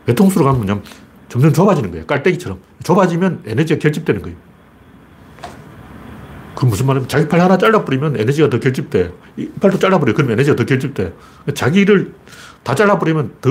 외통수로 0.06 0.44
가면 0.44 0.60
뭐냐면 0.60 0.84
점점 1.28 1.52
좁아지는 1.52 1.90
거예요. 1.90 2.06
깔때기처럼. 2.06 2.58
좁아지면 2.82 3.42
에너지가 3.46 3.78
결집되는 3.80 4.22
거예요. 4.22 4.36
그 6.54 6.66
무슨 6.66 6.86
말이냐면 6.86 7.08
자기 7.08 7.26
팔 7.26 7.40
하나 7.40 7.56
잘라버리면 7.56 8.18
에너지가 8.18 8.50
더 8.50 8.60
결집돼. 8.60 9.12
이 9.36 9.48
팔도 9.60 9.78
잘라버려. 9.78 10.12
그러면 10.12 10.34
에너지가 10.34 10.56
더 10.56 10.64
결집돼. 10.64 11.14
자기를 11.54 12.12
다 12.62 12.74
잘라버리면 12.74 13.36
더 13.40 13.50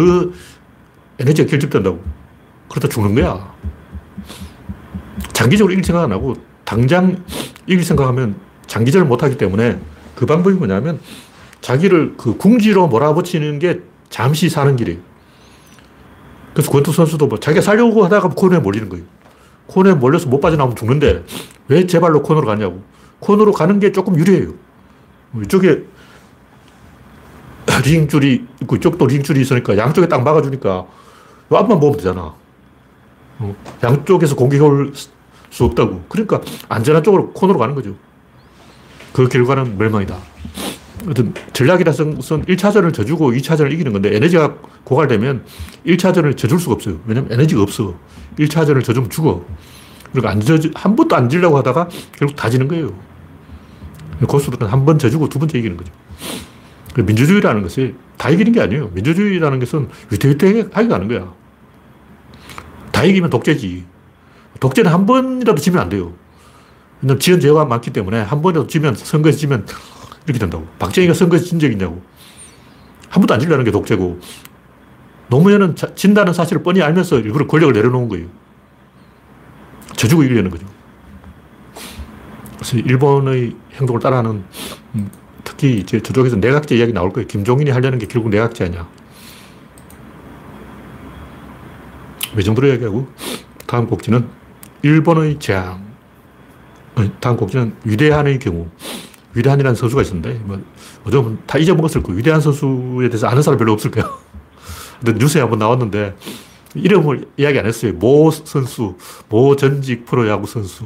에너지가 1.18 1.50
결집된다고. 1.50 2.04
그러다 2.70 2.88
죽는 2.88 3.16
거야. 3.16 3.52
장기적으로 5.34 5.72
이길 5.74 5.84
생각 5.84 6.04
안 6.04 6.12
하고 6.12 6.36
당장 6.66 7.24
이길 7.66 7.84
생각하면 7.84 8.36
장기전을 8.68 9.08
못하기 9.08 9.38
때문에 9.38 9.80
그 10.20 10.26
방법이 10.26 10.58
뭐냐면 10.58 11.00
자기를 11.62 12.16
그 12.18 12.36
궁지로 12.36 12.90
몰아붙이는 12.90 13.58
게 13.60 13.80
잠시 14.10 14.50
사는 14.50 14.76
길이에요. 14.76 15.00
그래서 16.54 16.70
권투 16.72 16.92
선수도 16.92 17.28
뭐 17.28 17.40
자기가 17.40 17.62
살려고 17.62 18.04
하다가 18.04 18.28
코너에 18.36 18.60
몰리는 18.60 18.90
거예요. 18.90 19.06
코너에 19.68 19.94
몰려서 19.94 20.28
못 20.28 20.42
빠져나오면 20.42 20.76
죽는데 20.76 21.24
왜 21.70 21.88
제발로 21.88 22.22
코너로 22.22 22.46
가냐고. 22.48 22.84
코너로 23.20 23.54
가는 23.54 23.80
게 23.80 23.94
조금 23.94 24.20
유리해요. 24.20 24.56
이쪽에 25.42 25.86
링줄이 27.86 28.46
있고 28.62 28.76
이쪽도 28.76 29.06
링줄이 29.06 29.40
있으니까 29.40 29.78
양쪽에 29.78 30.10
딱 30.10 30.22
막아주니까 30.22 30.86
앞만 31.50 31.80
보면 31.80 31.96
되잖아. 31.96 32.34
어, 33.38 33.56
양쪽에서 33.82 34.36
공격이 34.36 34.62
올수 34.62 35.64
없다고. 35.64 36.04
그러니까 36.10 36.42
안전한 36.68 37.04
쪽으로 37.04 37.32
코너로 37.32 37.58
가는 37.58 37.74
거죠. 37.74 37.96
그 39.24 39.28
결과는 39.30 39.78
멸망이다. 39.78 40.18
어떤 41.08 41.34
전략이라는 41.54 42.16
것은 42.16 42.46
1차전을 42.46 42.94
져주고 42.94 43.32
2차전을 43.32 43.72
이기는 43.74 43.92
건데 43.92 44.16
에너지가 44.16 44.56
고갈되면 44.84 45.44
1차전을 45.86 46.38
져줄 46.38 46.60
수가 46.60 46.76
없어요. 46.76 47.00
왜냐면 47.06 47.32
에너지가 47.32 47.62
없어. 47.62 47.96
1차전을 48.38 48.84
져주면 48.84 49.10
죽어. 49.10 49.46
그러니까 50.12 50.32
안 50.32 50.40
져, 50.42 50.58
한 50.74 50.96
번도 50.96 51.16
안 51.16 51.30
지려고 51.30 51.58
하다가 51.58 51.90
결국 52.18 52.36
다 52.36 52.50
지는 52.50 52.68
거예요. 52.68 52.94
고수들은 54.28 54.68
한 54.68 54.86
번 54.86 54.98
져주고 55.00 55.30
두 55.30 55.40
번째 55.40 55.58
이기는 55.60 55.78
거죠. 55.78 55.92
그 56.94 57.02
민주주의라는 57.02 57.62
것이 57.62 57.96
다 58.18 58.30
이기는 58.30 58.52
게 58.52 58.62
아니에요. 58.62 58.90
민주주의라는 58.94 59.60
것은 59.60 59.90
위태위태하게 60.12 60.88
가는 60.88 61.08
거야. 61.08 61.34
다 62.92 63.04
이기면 63.04 63.30
독재지. 63.30 63.86
독재는 64.60 64.92
한 64.92 65.06
번이라도 65.06 65.62
지면 65.62 65.82
안 65.82 65.90
돼요. 65.90 66.14
왜냐면 67.02 67.20
지은 67.20 67.40
죄가 67.40 67.66
많기 67.66 67.92
때문에 67.92 68.22
한 68.22 68.42
번이라도 68.42 68.68
지면, 68.68 68.96
선거에서 68.96 69.38
지면 69.38 69.66
이렇게 70.26 70.40
된다고. 70.40 70.68
박정희가 70.80 71.14
선거에서 71.14 71.46
진 71.46 71.60
적이 71.60 71.74
있냐고. 71.74 72.02
한 73.10 73.22
번도 73.22 73.34
안 73.34 73.40
질려는 73.40 73.66
게 73.66 73.72
독재고. 73.72 74.20
노무현은 75.30 75.76
진다는 75.96 76.34
사실을 76.34 76.64
뻔히 76.64 76.82
알면서 76.82 77.20
일부러 77.20 77.48
권력을 77.48 77.74
내려놓은 77.74 78.10
거예요. 78.10 78.28
져주고 79.96 80.24
이기려는 80.24 80.50
거죠. 80.50 80.66
그래서 82.56 82.78
일본의 82.78 83.56
행동을 83.74 84.02
따라하는 84.02 84.44
음, 84.96 85.12
특히 85.44 85.78
이제 85.78 86.02
저쪽에서 86.02 86.36
내각제 86.38 86.76
이야기 86.76 86.94
나올 86.94 87.12
거예요. 87.12 87.28
김종인이 87.28 87.70
하려는 87.70 88.00
게 88.00 88.08
결국 88.08 88.30
내각제 88.30 88.66
아니야. 88.66 88.88
외정부로 92.36 92.68
이야기하고 92.68 93.08
다음 93.68 93.88
곡지는 93.88 94.28
일본의 94.82 95.40
재앙. 95.40 95.89
어, 96.96 97.20
다음 97.20 97.38
곡지는 97.38 97.76
위대한의 97.84 98.40
경우. 98.40 98.68
위대한이라는 99.34 99.76
선수가 99.76 100.02
있었는데, 100.02 100.42
뭐, 100.44 100.62
어쩌면 101.06 101.40
다 101.46 101.58
잊어먹었을 101.58 102.04
거예요. 102.04 102.18
위대한 102.18 102.42
선수에 102.42 103.10
대해서 103.10 103.28
아는 103.28 103.42
사람 103.42 103.58
별로 103.58 103.74
없을 103.74 103.92
거예요. 103.92 104.18
근데 105.04 105.20
뉴스에 105.20 105.42
한번 105.42 105.60
나왔는데, 105.60 106.16
이름을 106.76 107.28
이야기 107.38 107.60
안 107.60 107.66
했어요. 107.66 107.94
모 107.94 108.30
선수, 108.32 108.96
모 109.28 109.56
전직 109.56 110.06
프로야구 110.06 110.46
선수. 110.48 110.86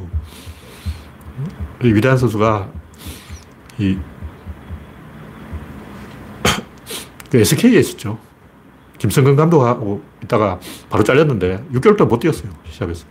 위대한 1.81 2.17
선수가 2.17 2.71
이 3.79 3.97
그 7.29 7.37
SK에 7.39 7.79
있었죠. 7.79 8.17
김성근 8.99 9.35
감독하고 9.35 10.01
있다가 10.23 10.59
바로 10.89 11.03
잘렸는데 11.03 11.65
6개월 11.73 11.97
동안 11.97 12.07
못 12.09 12.19
뛰었어요. 12.19 12.49
시합에서. 12.69 13.05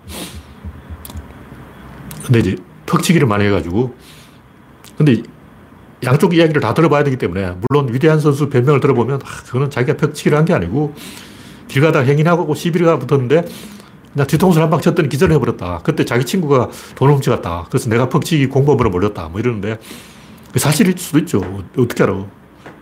근데 2.24 2.38
이제 2.38 2.56
퍽치기를 2.86 3.26
많이 3.26 3.44
해가지고 3.46 3.94
근데 4.96 5.22
양쪽 6.04 6.34
이야기를 6.34 6.60
다 6.60 6.74
들어봐야 6.74 7.04
되기 7.04 7.16
때문에 7.16 7.54
물론 7.68 7.92
위대한 7.92 8.18
선수 8.20 8.48
변명을 8.48 8.80
들어보면 8.80 9.20
아, 9.24 9.42
그거는 9.44 9.70
자기가 9.70 9.96
퍽치기를 9.96 10.36
한 10.36 10.44
게 10.44 10.52
아니고 10.52 10.94
길 11.68 11.80
가다 11.82 12.00
행인하고 12.00 12.54
시비가 12.54 12.98
붙었는데 12.98 13.44
그냥 14.12 14.26
뒤통수를 14.26 14.62
한 14.64 14.70
방 14.70 14.80
쳤더니 14.80 15.08
기절을 15.08 15.34
해버렸다. 15.36 15.80
그때 15.84 16.04
자기 16.04 16.24
친구가 16.26 16.68
돈을 16.96 17.14
훔쳐갔다. 17.14 17.66
그래서 17.70 17.88
내가 17.88 18.08
퍽치기 18.10 18.48
공범으로 18.48 18.90
몰렸다. 18.90 19.28
뭐 19.28 19.40
이러는데 19.40 19.78
사실일 20.56 20.98
수도 20.98 21.18
있죠. 21.20 21.40
어떻게 21.78 22.02
알아. 22.02 22.26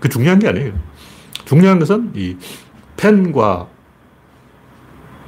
그 0.00 0.08
중요한 0.08 0.40
게 0.40 0.48
아니에요. 0.48 0.72
중요한 1.44 1.78
것은 1.78 2.12
이 2.16 2.36
팬과 2.96 3.68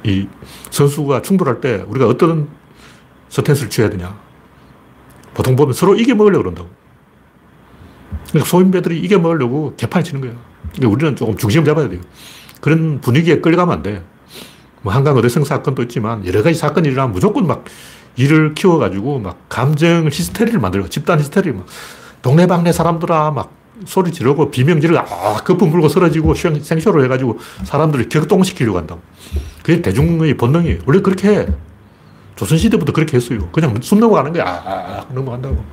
이 0.03 0.27
선수가 0.71 1.21
충돌할 1.21 1.61
때 1.61 1.85
우리가 1.87 2.07
어떤 2.07 2.49
스탠스를 3.29 3.69
취해야 3.69 3.89
되냐. 3.89 4.19
보통 5.33 5.55
보면 5.55 5.73
서로 5.73 5.95
이겨먹으려고 5.95 6.43
그런다고. 6.43 6.69
그러니까 8.29 8.49
소인배들이 8.49 8.99
이겨먹으려고 8.99 9.75
개판을 9.75 10.03
치는 10.03 10.21
거야. 10.21 10.31
그러니까 10.73 10.89
우리는 10.89 11.15
조금 11.15 11.37
중심을 11.37 11.65
잡아야 11.65 11.89
돼요. 11.89 12.01
그런 12.61 13.01
분위기에 13.01 13.39
끌려가면 13.39 13.75
안 13.75 13.83
돼. 13.83 14.03
뭐 14.81 14.93
한강 14.93 15.15
어대성 15.17 15.43
사건도 15.43 15.83
있지만 15.83 16.25
여러 16.25 16.43
가지 16.43 16.57
사건이 16.57 16.87
일어나면 16.89 17.13
무조건 17.13 17.47
막 17.47 17.65
일을 18.15 18.53
키워가지고 18.53 19.19
막 19.19 19.37
감정 19.49 20.05
히스테리를 20.05 20.59
만들고 20.59 20.89
집단 20.89 21.19
히스테리 21.19 21.51
막 21.51 21.65
동네방네 22.21 22.71
사람들아 22.71 23.31
막 23.31 23.51
소리 23.85 24.11
지르고 24.11 24.51
비명 24.51 24.79
지르고 24.79 24.99
아, 24.99 25.37
거품 25.43 25.71
불고 25.71 25.89
쓰러지고 25.89 26.35
생쇼를 26.35 27.03
해가지고 27.05 27.39
사람들을 27.63 28.09
격동시키려고 28.09 28.77
한다고. 28.77 29.01
그게 29.63 29.81
대중의 29.81 30.37
본능이에요. 30.37 30.79
원래 30.85 31.01
그렇게 31.01 31.29
해. 31.29 31.47
조선시대부터 32.35 32.91
그렇게 32.93 33.17
했어요. 33.17 33.47
그냥 33.51 33.75
숨 33.81 33.99
넘어가는 33.99 34.33
거야. 34.33 34.43
아, 34.45 34.49
아, 34.49 34.71
아 34.99 35.05
넘어간다고. 35.13 35.63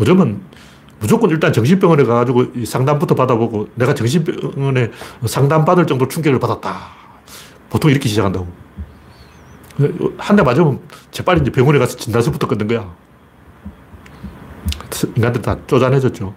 요즘은 0.00 0.40
무조건 1.00 1.30
일단 1.30 1.52
정신병원에 1.52 2.04
가가지고 2.04 2.64
상담부터 2.64 3.14
받아보고 3.14 3.68
내가 3.76 3.94
정신병원에 3.94 4.90
상담받을 5.26 5.86
정도 5.86 6.08
충격을 6.08 6.38
받았다. 6.40 6.76
보통 7.70 7.90
이렇게 7.90 8.08
시작한다고. 8.08 8.46
한 10.18 10.34
대 10.36 10.42
맞으면 10.42 10.80
재빨리 11.12 11.42
이제 11.42 11.50
병원에 11.52 11.78
가서 11.78 11.96
진단서부터 11.96 12.48
끊는 12.48 12.66
거야. 12.66 12.92
인간들 15.14 15.40
다 15.42 15.56
쪼잔해졌죠. 15.68 16.34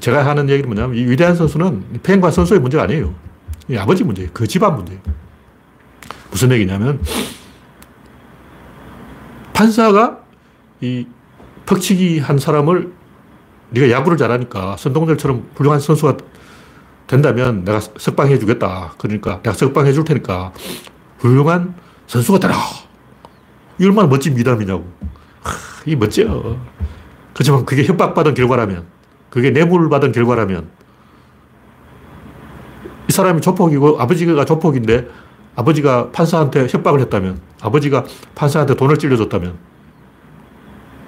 제가 0.00 0.24
하는 0.24 0.48
얘기는 0.48 0.66
뭐냐면 0.66 0.96
이 0.96 1.04
위대한 1.04 1.34
선수는 1.36 2.00
팬과 2.02 2.30
선수의 2.30 2.60
문제가 2.60 2.84
아니에요. 2.84 3.14
이 3.68 3.76
아버지 3.76 4.02
문제예요. 4.02 4.30
그 4.32 4.46
집안 4.46 4.76
문제예요. 4.76 5.00
무슨 6.30 6.50
얘기냐면 6.52 7.02
판사가 9.60 10.20
이 10.80 11.06
퍽치기 11.66 12.20
한 12.20 12.38
사람을 12.38 12.94
네가 13.68 13.90
야구를 13.90 14.16
잘하니까 14.16 14.78
선동열처럼 14.78 15.50
훌륭한 15.54 15.80
선수가 15.80 16.16
된다면 17.06 17.62
내가 17.66 17.78
석방해 17.78 18.38
주겠다. 18.38 18.94
그러니까 18.96 19.42
내가 19.42 19.52
석방해 19.52 19.92
줄 19.92 20.04
테니까 20.04 20.54
훌륭한 21.18 21.74
선수가 22.06 22.38
되라. 22.38 22.54
이 23.78 23.84
얼마나 23.84 24.08
멋진 24.08 24.34
미담이냐고. 24.34 24.90
이 25.84 25.94
멋져요. 25.94 26.58
그렇지만 27.34 27.66
그게 27.66 27.84
협박받은 27.84 28.32
결과라면, 28.32 28.86
그게 29.28 29.50
뇌물 29.50 29.90
받은 29.90 30.12
결과라면, 30.12 30.70
이 33.08 33.12
사람이 33.12 33.42
조폭이고 33.42 34.00
아버지가 34.00 34.46
조폭인데 34.46 35.06
아버지가 35.56 36.10
판사한테 36.10 36.66
협박을 36.68 37.00
했다면, 37.00 37.40
아버지가 37.60 38.04
판사한테 38.34 38.74
돈을 38.74 38.98
찔려줬다면, 38.98 39.58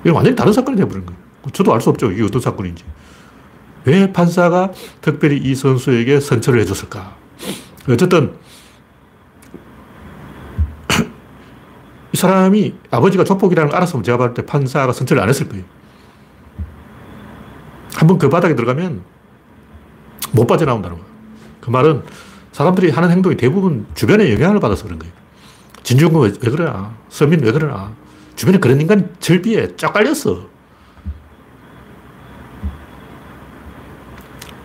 이건 0.02 0.14
완전히 0.14 0.37
다른 0.37 0.52
사건이 0.52 0.76
되어버린 0.76 1.07
거예요. 1.07 1.20
저도 1.52 1.72
알 1.74 1.81
수 1.81 1.90
없죠. 1.90 2.11
이게 2.11 2.22
어떤 2.22 2.40
사건인지. 2.40 2.85
왜 3.85 4.12
판사가 4.12 4.70
특별히 5.00 5.38
이 5.38 5.55
선수에게 5.55 6.20
선처를 6.20 6.61
해줬을까? 6.61 7.16
어쨌든, 7.88 8.35
이 12.12 12.16
사람이 12.16 12.74
아버지가 12.90 13.24
조폭이라는 13.24 13.70
걸 13.70 13.76
알았으면 13.76 14.05
제가 14.05 14.18
봤을 14.18 14.35
때 14.35 14.46
판사가 14.46 14.92
선처를 14.92 15.22
안 15.22 15.28
했을 15.28 15.48
거예요. 15.48 15.64
한번 17.96 18.18
그 18.18 18.28
바닥에 18.28 18.55
들어가면 18.55 19.02
못 20.33 20.46
빠져나온다는 20.46 20.96
거예요. 20.96 21.12
그 21.61 21.70
말은 21.70 22.02
사람들이 22.52 22.90
하는 22.90 23.10
행동이 23.10 23.36
대부분 23.36 23.86
주변에 23.94 24.32
영향을 24.32 24.60
받아서 24.60 24.84
그런 24.84 24.98
거예요. 24.98 25.12
진중권 25.82 26.22
왜, 26.22 26.28
왜 26.28 26.50
그러나? 26.50 26.94
서민 27.08 27.42
왜 27.42 27.50
그러나? 27.50 27.92
주변에 28.36 28.58
그런 28.58 28.80
인간이 28.80 29.04
절비에 29.18 29.76
쫙 29.76 29.92
깔렸어. 29.92 30.52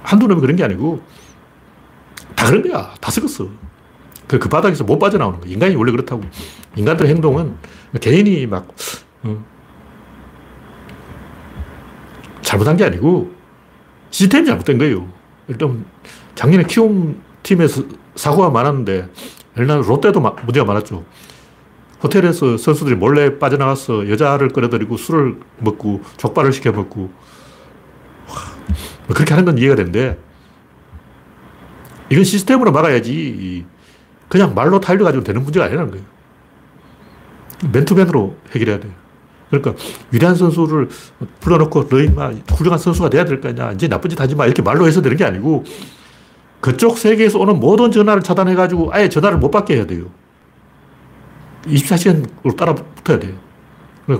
한두 0.03 0.27
놈이 0.27 0.39
그런 0.39 0.55
게 0.55 0.63
아니고 0.63 1.01
다 2.35 2.45
그런 2.47 2.61
거야. 2.61 2.93
다 3.01 3.11
썩었어. 3.11 3.49
그, 4.27 4.39
그 4.39 4.49
바닥에서 4.49 4.83
못 4.83 4.99
빠져나오는 4.99 5.39
거야. 5.39 5.51
인간이 5.51 5.75
원래 5.75 5.91
그렇다고. 5.91 6.23
인간들의 6.75 7.09
행동은 7.11 7.55
개인이 7.99 8.45
막, 8.45 8.67
어, 9.23 9.43
잘못한 12.41 12.77
게 12.77 12.85
아니고 12.85 13.33
시스템이 14.11 14.45
잘못된 14.45 14.77
거예요. 14.77 15.07
일단 15.47 15.85
작년에 16.35 16.63
키움 16.65 17.21
팀에서 17.47 17.83
사고가 18.15 18.49
많았는데 18.49 19.09
옛날 19.57 19.81
롯데도 19.81 20.19
문제가 20.19 20.65
많았죠. 20.65 21.05
호텔에서 22.03 22.57
선수들이 22.57 22.95
몰래 22.95 23.39
빠져나가서 23.39 24.09
여자를 24.09 24.49
끌어들이고 24.49 24.97
술을 24.97 25.39
먹고 25.59 26.01
족발을 26.17 26.51
시켜 26.51 26.71
먹고 26.73 27.09
뭐 29.07 29.15
그렇게 29.15 29.33
하는 29.33 29.45
건 29.45 29.57
이해가 29.57 29.75
되는데 29.75 30.19
이건 32.09 32.25
시스템으로 32.25 32.71
막아야지 32.73 33.65
그냥 34.27 34.53
말로 34.53 34.81
타일러가지고 34.81 35.23
되는 35.23 35.41
문제가 35.41 35.65
아니라는 35.65 35.91
거예요. 35.91 36.05
맨투맨으로 37.71 38.35
해결해야 38.51 38.79
돼요. 38.81 38.91
그러니까 39.49 39.73
위대한 40.11 40.35
선수를 40.35 40.89
불러놓고 41.39 41.87
너희 41.87 42.09
막 42.09 42.33
훌륭한 42.51 42.77
선수가 42.77 43.09
돼야 43.09 43.23
될 43.23 43.39
거 43.39 43.47
아니야. 43.47 43.71
이제 43.71 43.87
나쁜 43.87 44.09
짓 44.09 44.19
하지 44.19 44.35
마. 44.35 44.45
이렇게 44.45 44.61
말로 44.61 44.85
해서 44.85 45.01
되는 45.01 45.15
게 45.15 45.23
아니고 45.23 45.63
그쪽 46.67 46.97
세계에서 46.97 47.39
오는 47.39 47.61
모든 47.61 47.91
전화를 47.91 48.21
차단해가지고 48.23 48.89
아예 48.91 49.07
전화를 49.07 49.37
못 49.37 49.51
받게 49.51 49.77
해야 49.77 49.85
돼요. 49.87 50.07
24시간으로 51.65 52.57
따라 52.57 52.75
붙어야 52.75 53.19
돼요. 53.19 53.35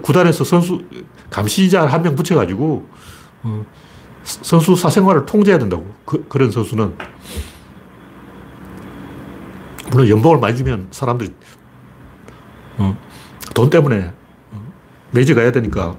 구단에서 0.01 0.45
선수, 0.45 0.81
감시자 1.29 1.85
한 1.85 2.03
명 2.03 2.15
붙여가지고, 2.15 2.87
어, 3.43 3.65
선수 4.23 4.77
사생활을 4.77 5.25
통제해야 5.25 5.59
된다고. 5.59 5.93
그, 6.05 6.25
그런 6.29 6.49
선수는. 6.49 6.95
물론 9.91 10.07
연봉을 10.07 10.39
많이 10.39 10.55
주면 10.55 10.87
사람들이, 10.91 11.33
어, 12.77 12.97
돈 13.53 13.69
때문에 13.69 14.13
어, 14.53 14.73
메이저 15.11 15.35
가야 15.35 15.51
되니까 15.51 15.97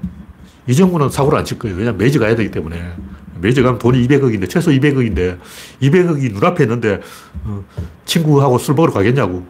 이정구는 0.66 1.10
사고를 1.10 1.38
안 1.38 1.44
칠 1.44 1.58
거예요. 1.58 1.76
왜냐면 1.76 1.98
메이저 1.98 2.18
가야 2.18 2.34
되기 2.36 2.50
때문에. 2.50 2.94
메이저 3.40 3.62
가면 3.62 3.78
돈이 3.78 4.06
200억인데, 4.06 4.48
최소 4.48 4.70
200억인데, 4.70 5.38
200억이 5.82 6.32
눈앞에 6.32 6.64
있는데, 6.64 7.00
어, 7.44 7.64
친구하고 8.04 8.58
술 8.58 8.74
먹으러 8.74 8.92
가겠냐고. 8.92 9.46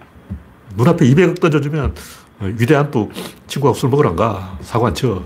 눈앞에 0.77 1.07
200억 1.07 1.41
던져주면 1.41 1.95
어, 2.41 2.45
위대한 2.57 2.91
또 2.91 3.11
친구하고 3.47 3.77
술 3.77 3.91
먹으러 3.91 4.11
안 4.11 4.17
가. 4.17 4.59
사고 4.63 4.87
안 4.87 4.95
쳐. 4.95 5.23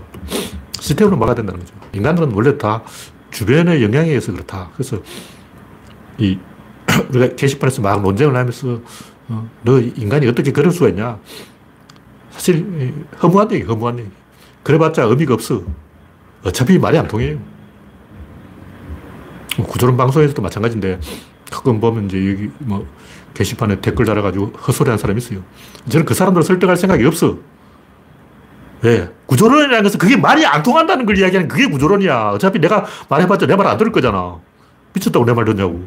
시스템으로 0.79 1.15
막아야 1.17 1.35
된다는 1.35 1.59
거죠. 1.59 1.73
인간들은 1.93 2.31
원래 2.33 2.57
다 2.57 2.83
주변의 3.31 3.83
영향에 3.83 4.09
의해서 4.09 4.31
그렇다. 4.31 4.69
그래서 4.73 4.97
이 6.17 6.37
우리가 7.09 7.35
게시판에서 7.35 7.81
막 7.81 8.01
논쟁을 8.01 8.35
하면서 8.35 8.81
어, 9.29 9.49
너 9.61 9.79
인간이 9.79 10.27
어떻게 10.27 10.51
그럴 10.51 10.71
수가 10.71 10.89
있냐. 10.89 11.19
사실 12.31 12.93
허무한 13.21 13.51
얘기, 13.51 13.63
허무한 13.63 13.99
얘기. 13.99 14.09
그래봤자 14.63 15.03
의미가 15.03 15.35
없어. 15.35 15.63
어차피 16.43 16.77
말이 16.79 16.97
안 16.97 17.07
통해요. 17.07 17.39
구조론 19.67 19.97
방송에서도 19.97 20.41
마찬가지인데 20.41 20.99
가끔 21.51 21.79
보면 21.79 22.05
이제 22.05 22.17
여기 22.31 22.49
뭐 22.59 22.87
게시판에 23.33 23.81
댓글 23.81 24.05
달아가지고 24.05 24.53
헛소리 24.67 24.89
하는 24.89 24.97
사람이 24.97 25.17
있어요. 25.19 25.39
저는 25.89 26.05
그 26.05 26.13
사람들을 26.13 26.43
설득할 26.43 26.77
생각이 26.77 27.05
없어. 27.05 27.37
왜? 28.81 29.09
구조론이라는 29.27 29.83
것은 29.83 29.97
그게 29.97 30.17
말이 30.17 30.45
안 30.45 30.61
통한다는 30.61 31.05
걸 31.05 31.17
이야기하는 31.17 31.47
그게 31.47 31.67
구조론이야. 31.67 32.29
어차피 32.31 32.59
내가 32.59 32.85
말해봤자 33.09 33.45
내 33.47 33.55
말 33.55 33.67
안 33.67 33.77
들을 33.77 33.91
거잖아. 33.91 34.39
미쳤다고 34.93 35.25
내 35.25 35.33
말 35.33 35.45
듣냐고. 35.45 35.83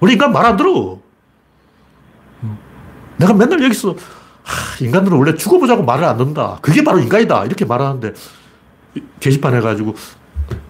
우리 0.00 0.12
인간 0.14 0.32
말 0.32 0.44
안 0.46 0.56
들어. 0.56 0.98
내가 3.16 3.32
맨날 3.32 3.62
여기서 3.62 3.94
하, 4.42 4.84
인간들은 4.84 5.16
원래 5.16 5.34
죽어보자고 5.34 5.84
말을 5.84 6.04
안 6.04 6.16
듣는다. 6.16 6.58
그게 6.60 6.82
바로 6.82 6.98
인간이다. 6.98 7.44
이렇게 7.44 7.64
말하는데 7.64 8.12
게시판 9.20 9.54
해가지고 9.54 9.94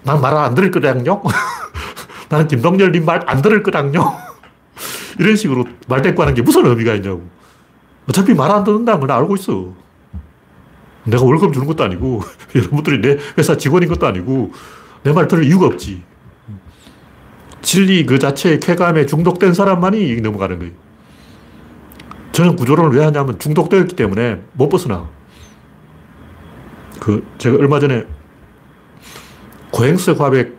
난 0.03 0.21
말 0.21 0.35
안 0.37 0.53
들을 0.55 0.69
거랑요. 0.71 1.23
나는 2.29 2.47
김동열 2.47 2.91
님 2.91 3.05
말 3.05 3.23
안 3.27 3.41
들을 3.41 3.61
거랑요. 3.63 4.17
이런 5.19 5.35
식으로 5.35 5.65
말대꾸 5.87 6.21
하는 6.21 6.33
게 6.33 6.41
무슨 6.41 6.65
의미가 6.65 6.95
있냐고. 6.95 7.27
어차피 8.09 8.33
말 8.33 8.51
안 8.51 8.63
듣는다는 8.63 8.99
걸 9.01 9.11
알고 9.11 9.35
있어. 9.35 9.73
내가 11.05 11.23
월급 11.23 11.53
주는 11.53 11.67
것도 11.67 11.83
아니고, 11.83 12.21
여러분들이 12.55 12.99
내 13.01 13.17
회사 13.37 13.55
직원인 13.57 13.89
것도 13.89 14.07
아니고, 14.07 14.51
내 15.03 15.11
말 15.13 15.27
들을 15.27 15.43
이유가 15.43 15.67
없지. 15.67 16.03
진리 17.61 18.05
그 18.05 18.19
자체의 18.19 18.59
쾌감에 18.59 19.05
중독된 19.05 19.53
사람만이 19.53 20.21
넘어가는 20.21 20.59
거예요. 20.59 20.73
저는 22.31 22.55
구조론을 22.55 22.97
왜 22.97 23.03
하냐면 23.05 23.39
중독되었기 23.39 23.95
때문에 23.95 24.41
못 24.53 24.69
벗어나. 24.69 25.07
그, 26.99 27.25
제가 27.37 27.57
얼마 27.57 27.79
전에 27.79 28.05
고행석 29.71 30.19
화백 30.19 30.55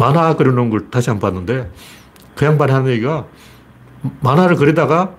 만화 0.00 0.34
그려놓은 0.34 0.70
걸 0.70 0.90
다시 0.90 1.10
한 1.10 1.20
번 1.20 1.32
봤는데, 1.34 1.70
그 2.34 2.44
양반이 2.46 2.72
하는 2.72 2.90
얘기가 2.90 3.26
만화를 4.20 4.56
그리다가 4.56 5.14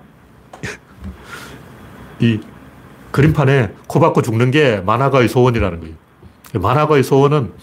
이 2.19 2.39
그림판에 3.11 3.73
코 3.87 3.99
박고 3.99 4.21
죽는 4.21 4.49
게 4.51 4.81
만화가의 4.81 5.29
소원이라는 5.29 5.79
거예요. 5.81 5.95
만화가의 6.53 7.03
소원은 7.03 7.53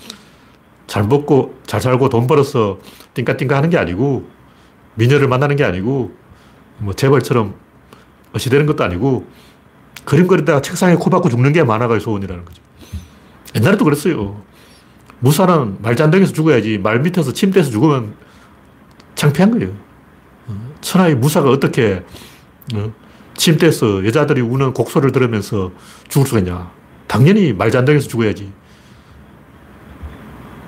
잘 0.87 1.05
먹고 1.05 1.61
잘 1.67 1.81
살고 1.81 2.09
돈 2.09 2.27
벌어서 2.27 2.79
띵까띵까 3.15 3.57
하는 3.57 3.71
게 3.71 3.79
아니고 3.79 4.29
미녀를 4.95 5.29
만나는 5.29 5.57
게 5.57 5.65
아니고 5.65 6.13
뭐 6.79 6.95
재벌처럼 6.95 7.55
어시되는 8.35 8.67
것도 8.67 8.85
아니고 8.85 9.27
그림 10.05 10.27
그리다가 10.27 10.61
책상에 10.61 10.95
코 10.95 11.11
박고 11.11 11.29
죽는 11.29 11.53
게 11.53 11.65
만화가의 11.65 12.01
소원이라는 12.01 12.45
거죠. 12.45 12.63
옛날에도 13.57 13.85
그랬어요. 13.85 14.43
무사는 15.21 15.77
말잔등에서 15.81 16.33
죽어야지 16.33 16.79
말 16.79 17.01
밑에서 17.01 17.33
침대에서 17.33 17.71
죽으면 17.71 18.15
창피한 19.15 19.51
거예요. 19.51 19.73
천하의 20.81 21.17
무사가 21.17 21.51
어떻게 21.51 22.03
어, 22.75 22.93
침대에서 23.37 24.05
여자들이 24.05 24.41
우는 24.41 24.73
곡소리를 24.75 25.13
들으면서 25.13 25.73
죽을 26.09 26.27
수가 26.27 26.41
있냐. 26.41 26.71
당연히 27.07 27.53
말잔등에서 27.53 28.09
죽어야지. 28.09 28.53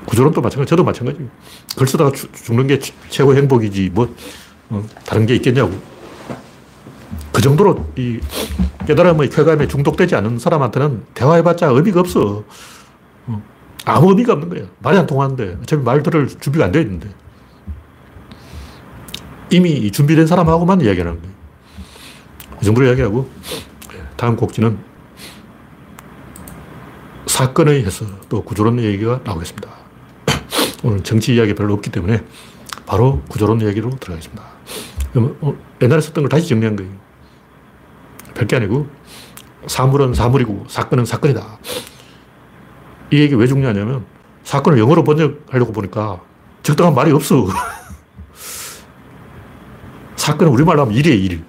구조론도 0.07 0.41
마찬가지, 0.41 0.71
저도 0.71 0.83
마찬가지예요. 0.83 1.29
글 1.77 1.87
쓰다가 1.87 2.11
죽는 2.11 2.67
게 2.67 2.81
최고 3.11 3.37
행복이지, 3.37 3.91
뭐, 3.93 4.13
어, 4.71 4.85
다른 5.05 5.27
게 5.27 5.37
있겠냐고. 5.37 5.73
그 7.33 7.41
정도로 7.41 7.87
이 7.97 8.19
깨달음의 8.87 9.31
쾌감에 9.31 9.69
중독되지 9.69 10.17
않은 10.17 10.39
사람한테는 10.39 11.05
대화해봤자 11.15 11.69
의미가 11.69 12.01
없어. 12.01 12.45
어, 13.87 13.93
아무 13.93 14.11
의미가 14.11 14.35
없는 14.35 14.49
거야. 14.49 14.67
말이 14.81 14.99
안 14.99 15.07
통하는데. 15.07 15.59
어차피 15.63 15.83
말 15.83 16.03
들을 16.03 16.29
준비가 16.29 16.67
안 16.67 16.73
되어 16.73 16.83
있는데. 16.83 17.09
이미 19.51 19.91
준비된 19.91 20.27
사람하고만 20.27 20.81
이야기하는 20.81 21.21
거예요. 21.21 21.35
이 22.63 22.65
정도로 22.65 22.87
이야기하고, 22.87 23.29
다음 24.17 24.37
곡지는 24.37 24.79
사건의 27.27 27.85
해서 27.85 28.05
또 28.29 28.43
구조론 28.43 28.79
얘기가 28.81 29.21
나오겠습니다. 29.25 29.71
오늘 30.85 31.03
정치 31.03 31.35
이야기 31.35 31.55
별로 31.55 31.75
없기 31.75 31.91
때문에 31.91 32.23
바로 32.87 33.23
구조론 33.29 33.63
얘기로 33.63 33.91
들어가겠습니다. 33.99 34.43
어, 35.41 35.55
옛날에 35.81 36.01
썼던 36.01 36.25
걸 36.25 36.29
다시 36.29 36.49
정리한 36.49 36.77
거예요. 36.77 36.91
별게 38.35 38.57
아니고, 38.57 38.89
사물은 39.67 40.15
사물이고, 40.15 40.67
사건은 40.69 41.05
사건이다. 41.05 41.59
이 43.11 43.19
얘기 43.19 43.35
왜 43.35 43.47
중요하냐면, 43.47 44.05
사건을 44.45 44.79
영어로 44.79 45.05
번역하려고 45.05 45.73
보니까 45.73 46.21
적당한 46.63 46.95
말이 46.95 47.11
없어. 47.13 47.47
사건은 50.17 50.53
우리말로 50.53 50.83
하면 50.83 50.95
일이에요, 50.95 51.17
일. 51.17 51.45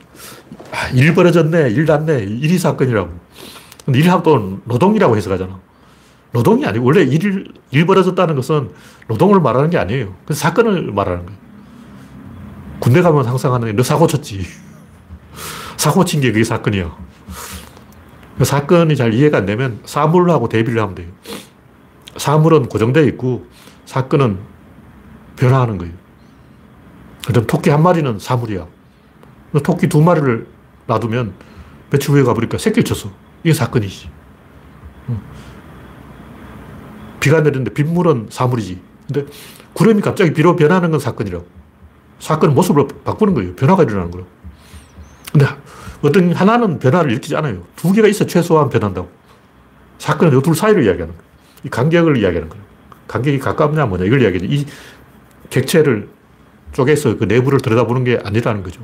아, 0.72 0.88
일 0.90 1.14
벌어졌네, 1.14 1.70
일 1.72 1.86
났네, 1.86 2.20
일이 2.24 2.58
사건이라고. 2.58 3.10
근데 3.86 4.00
일하고 4.00 4.24
또 4.24 4.60
노동이라고 4.66 5.18
해석하잖아. 5.18 5.60
노동이 6.32 6.66
아니고, 6.66 6.86
원래 6.86 7.02
일, 7.04 7.54
일 7.72 7.86
벌어졌다는 7.86 8.36
것은 8.36 8.72
노동을 9.08 9.42
말하는 9.42 9.70
게 9.70 9.78
아니에요. 9.78 10.16
그 10.26 10.34
사건을 10.34 10.92
말하는 10.94 11.26
거예요. 11.26 11.40
군대 12.80 13.02
가면 13.02 13.26
항상 13.26 13.54
하는 13.54 13.68
게, 13.68 13.74
너 13.74 13.84
사고 13.84 14.08
쳤지. 14.08 14.46
사고 15.78 16.06
친 16.06 16.22
게 16.22 16.32
그게 16.32 16.44
사건이야. 16.44 16.96
그 18.38 18.46
사건이 18.46 18.96
잘 18.96 19.14
이해가 19.14 19.40
안 19.40 19.46
되면 19.46 19.80
사물하고 19.86 20.48
대비를 20.50 20.82
하면 20.82 20.96
돼요. 20.96 21.08
사물은 22.18 22.68
고정되어 22.70 23.04
있고, 23.06 23.46
사건은 23.86 24.40
변화하는 25.38 25.78
거예요. 25.78 25.94
그럼 27.26 27.46
토끼 27.48 27.70
한 27.70 27.82
마리는 27.84 28.20
사물이야. 28.20 28.66
토끼 29.64 29.88
두 29.88 30.02
마리를 30.02 30.48
놔두면 30.88 31.34
며칠 31.90 32.12
후에 32.12 32.24
가보니까 32.24 32.58
새끼를 32.58 32.84
쳤어. 32.84 33.10
이게 33.44 33.54
사건이지. 33.54 34.10
비가 37.20 37.42
내리는데 37.42 37.74
빗물은 37.74 38.28
사물이지. 38.30 38.82
근데 39.12 39.32
구름이 39.74 40.02
갑자기 40.02 40.34
비로 40.34 40.56
변하는 40.56 40.92
건 40.92 41.00
사건이라고. 41.00 41.46
사건은 42.20 42.56
모습을 42.56 42.88
바꾸는 43.04 43.34
거예요. 43.34 43.56
변화가 43.56 43.84
일어나는 43.84 44.12
거라고. 44.12 44.30
근데 45.32 45.46
어떤 46.02 46.34
하나는 46.34 46.80
변화를 46.80 47.12
일으키지 47.12 47.36
않아요. 47.36 47.64
두 47.76 47.92
개가 47.92 48.08
있어 48.08 48.26
최소한 48.26 48.70
변한다고. 48.70 49.10
사건은 50.00 50.38
이 50.38 50.42
둘 50.42 50.56
사이를 50.56 50.84
이야기하는 50.86 51.16
거예요. 51.16 51.31
이 51.64 51.70
간격을 51.70 52.18
이야기하는 52.18 52.50
거예요. 52.50 52.64
간격이 53.08 53.40
가깝냐 53.40 53.86
뭐냐 53.86 54.06
이걸 54.06 54.22
이야기하는 54.22 54.52
이 54.52 54.66
객체를 55.50 56.08
쪼개서 56.74 57.18
그 57.18 57.26
내부를 57.26 57.60
들여다보는 57.60 58.04
게 58.04 58.20
아니라는 58.24 58.64
거죠. 58.64 58.82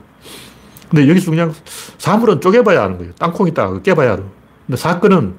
근데 0.90 1.08
여기서 1.10 1.32
그냥 1.32 1.54
사물은 1.98 2.42
쪼개봐야 2.42 2.82
하는 2.84 2.98
거예요. 2.98 3.14
땅콩 3.16 3.48
있다. 3.48 3.82
깨봐야 3.82 4.14
알아. 4.14 4.24
근데 4.66 4.78
사건은 4.78 5.36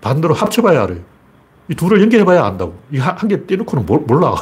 반대로 0.00 0.34
합쳐봐야 0.34 0.82
알아요. 0.84 0.98
이 1.68 1.74
둘을 1.74 2.00
연결해봐야 2.02 2.44
안다고. 2.44 2.80
이 2.92 2.98
한 2.98 3.28
개 3.28 3.46
떼놓고는 3.46 3.86
몰라. 3.86 4.34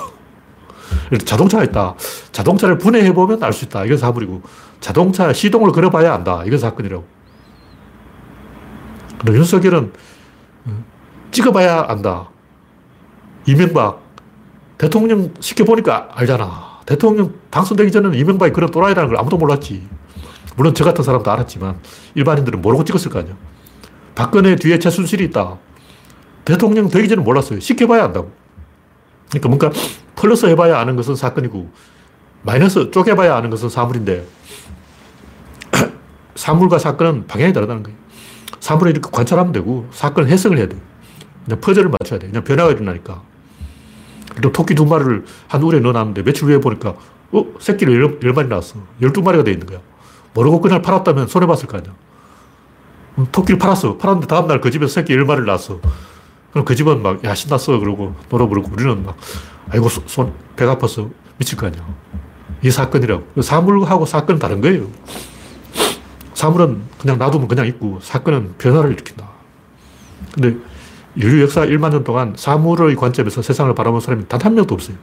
자동차가 1.24 1.64
있다. 1.64 1.94
자동차를 2.32 2.78
분해해보면 2.78 3.42
알 3.42 3.52
수 3.52 3.64
있다. 3.66 3.84
이건 3.84 3.96
사물이고. 3.98 4.42
자동차 4.80 5.32
시동을 5.32 5.72
걸어봐야 5.72 6.14
안다. 6.14 6.42
이건 6.46 6.58
사건이라고. 6.58 7.04
근데 9.18 9.38
윤석열은 9.38 9.78
어, 9.84 9.90
찍어봐야 11.30 11.86
안다. 11.88 12.28
이명박. 13.46 14.00
대통령 14.78 15.32
시켜보니까 15.40 16.08
알잖아. 16.14 16.80
대통령 16.86 17.34
당선되기 17.50 17.92
전에는 17.92 18.18
이명박이 18.18 18.52
그런 18.52 18.70
또라이라는 18.70 19.10
걸 19.10 19.18
아무도 19.18 19.36
몰랐지. 19.36 19.86
물론 20.56 20.74
저 20.74 20.84
같은 20.84 21.04
사람도 21.04 21.30
알았지만 21.30 21.78
일반인들은 22.14 22.60
모르고 22.60 22.84
찍었을 22.84 23.10
거 23.10 23.20
아니야. 23.20 23.34
박근혜 24.14 24.56
뒤에 24.56 24.78
최순실이 24.78 25.24
있다. 25.26 25.58
대통령 26.44 26.88
되기 26.88 27.08
전에 27.08 27.22
몰랐어요. 27.22 27.60
시켜봐야 27.60 28.04
안다고. 28.04 28.32
그러니까 29.28 29.48
뭔가 29.48 29.70
플러스 30.16 30.46
해봐야 30.46 30.78
아는 30.78 30.96
것은 30.96 31.14
사건이고 31.14 31.70
마이너스 32.42 32.90
쪼개봐야 32.90 33.36
아는 33.36 33.50
것은 33.50 33.68
사물인데 33.68 34.26
사물과 36.34 36.78
사건은 36.78 37.26
방향이 37.26 37.52
다르다는 37.52 37.82
거예요. 37.82 37.96
사물을 38.58 38.92
이렇게 38.92 39.08
관찰하면 39.12 39.52
되고 39.52 39.86
사건은 39.92 40.28
해석을 40.30 40.58
해야 40.58 40.68
돼요. 40.68 40.80
그냥 41.50 41.60
퍼즐을 41.60 41.90
맞춰야 41.90 42.20
돼요. 42.20 42.30
그냥 42.30 42.44
변화가 42.44 42.70
일어나니까. 42.70 43.22
그리고 44.36 44.52
토끼 44.52 44.76
두 44.76 44.86
마리를 44.86 45.24
한 45.48 45.62
울에 45.62 45.80
넣어놨는데 45.80 46.22
며칠 46.22 46.44
후에 46.44 46.60
보니까 46.60 46.94
어? 47.32 47.44
새끼를 47.58 48.00
열, 48.00 48.20
열 48.22 48.32
마리 48.32 48.48
낳았어. 48.48 48.78
열두 49.02 49.22
마리가 49.22 49.42
돼 49.42 49.50
있는 49.50 49.66
거야. 49.66 49.80
모르고 50.32 50.60
그날 50.60 50.80
팔았다면 50.80 51.26
손해봤을 51.26 51.66
거 51.66 51.78
아니야. 51.78 51.92
토끼를 53.32 53.58
팔았어. 53.58 53.96
팔았는데 53.98 54.28
다음날 54.28 54.60
그 54.60 54.70
집에서 54.70 54.92
새끼 54.92 55.14
열 55.14 55.24
마리를 55.24 55.44
낳았어. 55.46 55.80
그럼 56.52 56.64
그 56.64 56.74
집은 56.74 57.02
막, 57.02 57.22
야, 57.24 57.34
신났어. 57.34 57.78
그러고, 57.78 58.16
놀아 58.28 58.46
부르고, 58.46 58.72
우리는 58.72 59.04
막, 59.04 59.16
아이고, 59.68 59.88
손, 59.88 60.32
배가 60.56 60.72
아파서 60.72 61.08
미칠 61.38 61.56
거 61.56 61.68
아니야. 61.68 61.80
이 62.60 62.70
사건이라고. 62.72 63.40
사물하고 63.40 64.04
사건은 64.04 64.40
다른 64.40 64.60
거예요. 64.60 64.88
사물은 66.34 66.82
그냥 67.00 67.18
놔두면 67.18 67.46
그냥 67.46 67.68
있고, 67.68 68.00
사건은 68.02 68.54
변화를 68.58 68.92
일으킨다. 68.94 69.28
근데 70.34 70.56
인류 71.16 71.42
역사 71.42 71.62
1만 71.62 71.90
년 71.90 72.04
동안 72.04 72.34
사물의 72.36 72.96
관점에서 72.96 73.42
세상을 73.42 73.74
바라본 73.74 74.00
사람이 74.00 74.28
단 74.28 74.40
한 74.42 74.54
명도 74.54 74.74
없어요. 74.74 74.96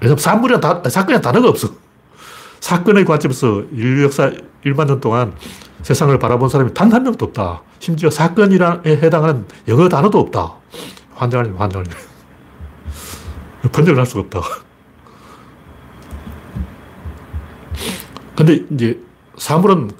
왜냐면 0.00 0.18
사물이란 0.18 0.60
다, 0.60 0.82
사건이란 0.88 1.20
단어가 1.22 1.48
없어. 1.48 1.68
사건의 2.60 3.04
관점에서 3.04 3.62
인류 3.72 4.04
역사 4.04 4.30
1만 4.64 4.86
년 4.86 5.00
동안 5.00 5.32
세상을 5.82 6.16
바라본 6.18 6.48
사람이 6.48 6.74
단 6.74 6.92
한 6.92 7.02
명도 7.02 7.26
없다. 7.26 7.62
심지어 7.78 8.10
사건이에 8.10 8.58
해당하는 8.86 9.44
영어 9.68 9.88
단어도 9.88 10.18
없다. 10.20 10.54
환장하네, 11.14 11.50
환장하네. 11.56 11.90
번역을 13.72 13.98
할 13.98 14.06
수가 14.06 14.20
없다. 14.20 14.40
근데 18.36 18.64
이제 18.70 19.00
사물은 19.36 19.90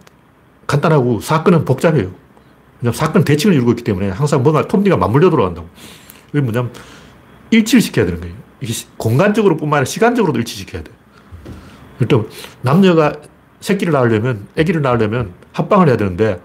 간단하고 0.67 1.21
사건은 1.21 1.65
복잡해요. 1.65 2.11
사건 2.93 3.25
대칭을 3.25 3.57
이루고 3.57 3.73
있기 3.73 3.85
때문에 3.85 4.11
항상 4.11 4.43
뭔가 4.43 4.67
톱니가 4.67 4.97
맞물려 4.97 5.31
들어간다고. 5.31 5.69
그게 6.27 6.41
뭐냐면 6.41 6.73
일치를 7.51 7.81
시켜야 7.81 8.05
되는 8.07 8.21
거예요. 8.21 8.35
이게 8.61 8.73
공간적으로 8.97 9.57
뿐만 9.57 9.79
아니라 9.79 9.85
시간적으로도 9.87 10.39
일치시켜야 10.39 10.83
돼. 10.83 10.91
일단 12.01 12.27
남녀가 12.63 13.13
새끼를 13.61 13.93
낳으려면, 13.93 14.47
아기를 14.57 14.83
낳으려면 14.83 15.33
합방을 15.53 15.89
해야 15.89 15.97
되는데 15.97 16.41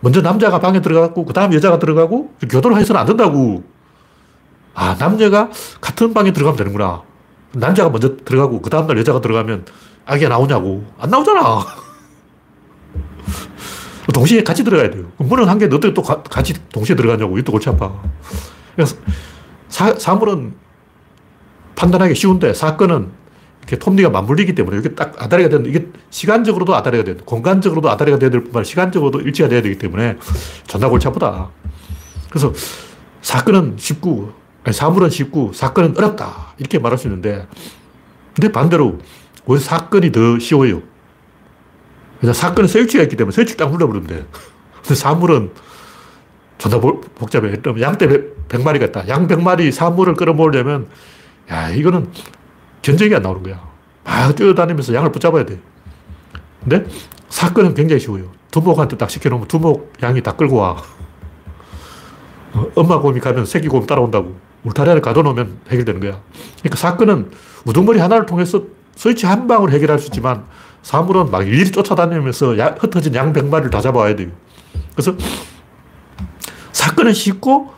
먼저 0.00 0.20
남자가 0.20 0.60
방에 0.60 0.80
들어가고 0.80 1.24
그 1.24 1.32
다음 1.32 1.52
여자가 1.52 1.78
들어가고 1.78 2.34
교도를 2.48 2.76
해서는 2.76 3.00
안 3.00 3.06
된다고. 3.06 3.64
아, 4.74 4.96
남녀가 4.96 5.50
같은 5.80 6.14
방에 6.14 6.32
들어가면 6.32 6.56
되는구나. 6.56 7.02
남자가 7.52 7.90
먼저 7.90 8.16
들어가고 8.16 8.60
그 8.60 8.70
다음날 8.70 8.96
여자가 8.98 9.20
들어가면 9.20 9.66
아기가 10.06 10.28
나오냐고. 10.28 10.84
안 10.98 11.10
나오잖아. 11.10 11.64
동시에 14.12 14.42
같이 14.42 14.64
들어가야 14.64 14.90
돼요. 14.90 15.10
문은 15.18 15.48
한 15.48 15.58
개, 15.58 15.66
너들 15.66 15.94
또 15.94 16.02
같이 16.02 16.54
동시에 16.72 16.96
들어가냐고. 16.96 17.36
이것도 17.38 17.52
골치 17.52 17.68
아파. 17.68 17.92
그래서 18.74 18.96
사, 19.68 19.94
사물은 19.94 20.54
판단하기 21.76 22.14
쉬운데 22.14 22.54
사건은 22.54 23.10
이렇게 23.60 23.78
톱니가 23.78 24.08
맞물리기 24.08 24.54
때문에 24.54 24.78
이게 24.78 24.94
딱 24.94 25.14
아다리가 25.22 25.50
되는 25.50 25.66
이게 25.66 25.88
시간적으로도 26.10 26.74
아다리가 26.74 27.04
되는 27.04 27.24
공간적으로도 27.24 27.90
아다리가 27.90 28.18
돼야 28.18 28.30
될 28.30 28.40
뿐만 28.40 28.60
아니라 28.60 28.64
시간적으로도 28.64 29.20
일치가 29.20 29.48
돼야 29.48 29.60
되기 29.60 29.76
때문에 29.76 30.16
존나 30.66 30.88
골치 30.88 31.06
아프다. 31.06 31.50
그래서 32.30 32.52
사건은 33.20 33.76
쉽고 33.78 34.32
아니, 34.64 34.74
사물은 34.74 35.10
쉽고 35.10 35.52
사건은 35.52 35.96
어렵다. 35.96 36.54
이렇게 36.58 36.78
말할 36.78 36.98
수 36.98 37.08
있는데 37.08 37.46
근데 38.34 38.50
반대로 38.50 38.98
왜 39.46 39.58
사건이 39.58 40.12
더 40.12 40.38
쉬워요? 40.38 40.82
그냥 42.20 42.34
사건은 42.34 42.68
설치가 42.68 43.02
있기 43.04 43.16
때문에 43.16 43.34
설치 43.34 43.56
딱 43.56 43.70
눌러버리면 43.70 44.06
돼. 44.08 44.26
근데 44.82 44.94
사물은 44.94 45.50
존나 46.58 46.80
복잡해. 46.80 47.52
양떼 47.80 48.08
100마리가 48.48 48.88
있다. 48.88 49.08
양 49.08 49.28
100마리 49.28 49.70
사물을 49.70 50.14
끌어모으려면 50.14 50.88
야, 51.50 51.70
이거는 51.70 52.10
견적이 52.82 53.14
안 53.14 53.22
나오는 53.22 53.42
거야. 53.42 53.60
막 54.04 54.34
뛰어다니면서 54.34 54.94
양을 54.94 55.12
붙잡아야 55.12 55.44
돼. 55.44 55.58
근데 56.60 56.86
사건은 57.28 57.74
굉장히 57.74 58.00
쉬워요. 58.00 58.30
두목한테 58.50 58.96
딱 58.96 59.10
시켜놓으면 59.10 59.46
두목 59.48 59.92
양이 60.02 60.22
다 60.22 60.32
끌고 60.34 60.56
와. 60.56 60.82
어, 62.54 62.66
엄마 62.74 62.98
곰이 62.98 63.20
가면 63.20 63.46
새끼 63.46 63.68
곰 63.68 63.86
따라온다고. 63.86 64.36
울타리를 64.64 65.00
가둬놓으면 65.00 65.60
해결되는 65.70 66.00
거야. 66.00 66.20
그러니까 66.58 66.76
사건은 66.76 67.30
우두머리 67.64 68.00
하나를 68.00 68.26
통해서 68.26 68.64
스위치 68.96 69.26
한 69.26 69.46
방으로 69.46 69.70
해결할 69.70 69.98
수 69.98 70.06
있지만 70.06 70.44
사물은 70.82 71.30
막 71.30 71.46
일일이 71.46 71.70
쫓아다니면서 71.70 72.58
야, 72.58 72.74
흩어진 72.78 73.14
양 73.14 73.32
100마리를 73.32 73.70
다 73.70 73.80
잡아와야 73.80 74.16
돼요. 74.16 74.30
그래서 74.92 75.14
사건은 76.72 77.12
쉽고 77.12 77.72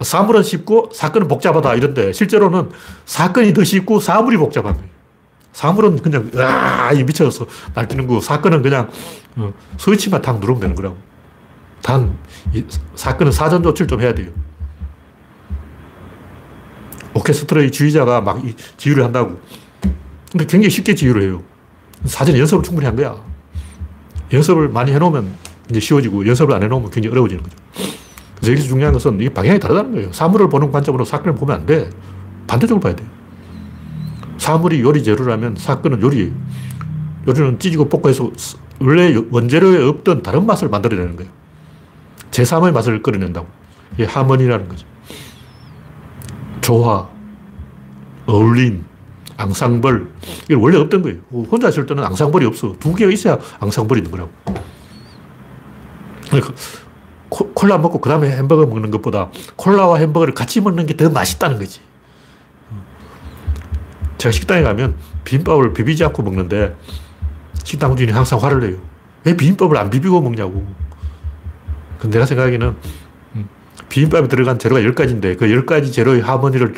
사물은 0.00 0.42
쉽고 0.42 0.90
사건은 0.92 1.28
복잡하다 1.28 1.74
이런데 1.74 2.12
실제로는 2.12 2.70
사건이 3.06 3.52
더 3.52 3.64
쉽고 3.64 4.00
사물이 4.00 4.36
복잡한 4.36 4.74
거예요. 4.74 4.88
사물은 5.52 6.02
그냥 6.02 6.30
아 6.36 6.92
미쳐서 6.92 7.46
날뛰는 7.74 8.06
거 8.06 8.20
사건은 8.20 8.62
그냥 8.62 8.90
어, 9.36 9.52
스위치만 9.78 10.20
탁 10.20 10.40
누르면 10.40 10.60
되는 10.60 10.74
거라고. 10.74 10.96
단 11.80 12.18
사건은 12.94 13.30
사전 13.30 13.62
조치를 13.62 13.86
좀 13.86 14.00
해야 14.00 14.14
돼요. 14.14 14.30
오케스트라의 17.14 17.70
지휘자가 17.70 18.20
막 18.20 18.42
지휘를 18.76 19.04
한다고. 19.04 19.40
근데 20.32 20.46
굉장히 20.46 20.70
쉽게 20.70 20.94
지휘를 20.94 21.22
해요. 21.22 21.42
사전 22.04 22.36
연습을 22.36 22.62
충분히 22.62 22.86
한 22.86 22.96
거야. 22.96 23.16
연습을 24.32 24.68
많이 24.68 24.92
해놓으면 24.92 25.34
이제 25.70 25.80
쉬워지고 25.80 26.26
연습을 26.26 26.54
안 26.54 26.62
해놓으면 26.62 26.90
굉장히 26.90 27.12
어려워지는 27.12 27.42
거죠. 27.42 27.56
그래서 28.36 28.52
여기서 28.52 28.68
중요한 28.68 28.92
것은 28.92 29.20
이 29.20 29.28
방향이 29.28 29.58
다르다는 29.58 29.92
거예요. 29.92 30.12
사물을 30.12 30.48
보는 30.48 30.70
관점으로 30.72 31.04
사건을 31.04 31.34
보면 31.34 31.56
안 31.56 31.66
돼. 31.66 31.88
반대쪽으로 32.46 32.80
봐야 32.80 32.94
돼. 32.94 33.04
사물이 34.38 34.80
요리 34.82 35.02
재료라면 35.02 35.56
사건은 35.56 36.02
요리예요. 36.02 36.32
요리는 37.26 37.58
찢고 37.58 37.88
볶아서 37.88 38.30
원래 38.80 39.14
원재료에 39.30 39.82
없던 39.88 40.22
다른 40.22 40.44
맛을 40.44 40.68
만들어내는 40.68 41.16
거예요. 41.16 41.30
제3의 42.30 42.72
맛을 42.72 43.02
끌어낸다고. 43.02 43.46
이게 43.94 44.04
하모니라는 44.04 44.68
거죠. 44.68 44.86
조화, 46.60 47.08
어울림, 48.26 48.84
앙상벌. 49.36 50.08
이게 50.44 50.54
원래 50.54 50.78
없던 50.78 51.02
거예요. 51.02 51.18
혼자 51.50 51.68
있을 51.68 51.86
때는 51.86 52.04
앙상벌이 52.04 52.46
없어. 52.46 52.74
두 52.78 52.94
개가 52.94 53.10
있어야 53.12 53.38
앙상벌이 53.60 54.00
있는 54.00 54.10
거라고. 54.10 54.30
그러니까 56.30 56.54
콜라 57.28 57.78
먹고 57.78 58.00
그 58.00 58.08
다음에 58.08 58.30
햄버거 58.30 58.64
먹는 58.66 58.90
것보다 58.90 59.30
콜라와 59.56 59.98
햄버거를 59.98 60.34
같이 60.34 60.60
먹는 60.60 60.86
게 60.86 60.94
더 60.96 61.10
맛있다는 61.10 61.58
거지. 61.58 61.80
제가 64.18 64.32
식당에 64.32 64.62
가면 64.62 64.94
비빔밥을 65.24 65.72
비비지 65.72 66.04
않고 66.04 66.22
먹는데 66.22 66.76
식당 67.64 67.96
주인이 67.96 68.12
항상 68.12 68.40
화를 68.42 68.60
내요. 68.60 68.76
왜 69.24 69.36
비빔밥을 69.36 69.76
안 69.76 69.90
비비고 69.90 70.20
먹냐고. 70.20 70.64
근데 71.98 72.18
내가 72.18 72.26
생각하기에는 72.26 72.76
음, 73.36 73.48
비빔밥에 73.88 74.28
들어간 74.28 74.58
재료가 74.58 74.80
10가지인데 74.82 75.38
그 75.38 75.46
10가지 75.46 75.92
재료의 75.92 76.20
하모니를 76.20 76.74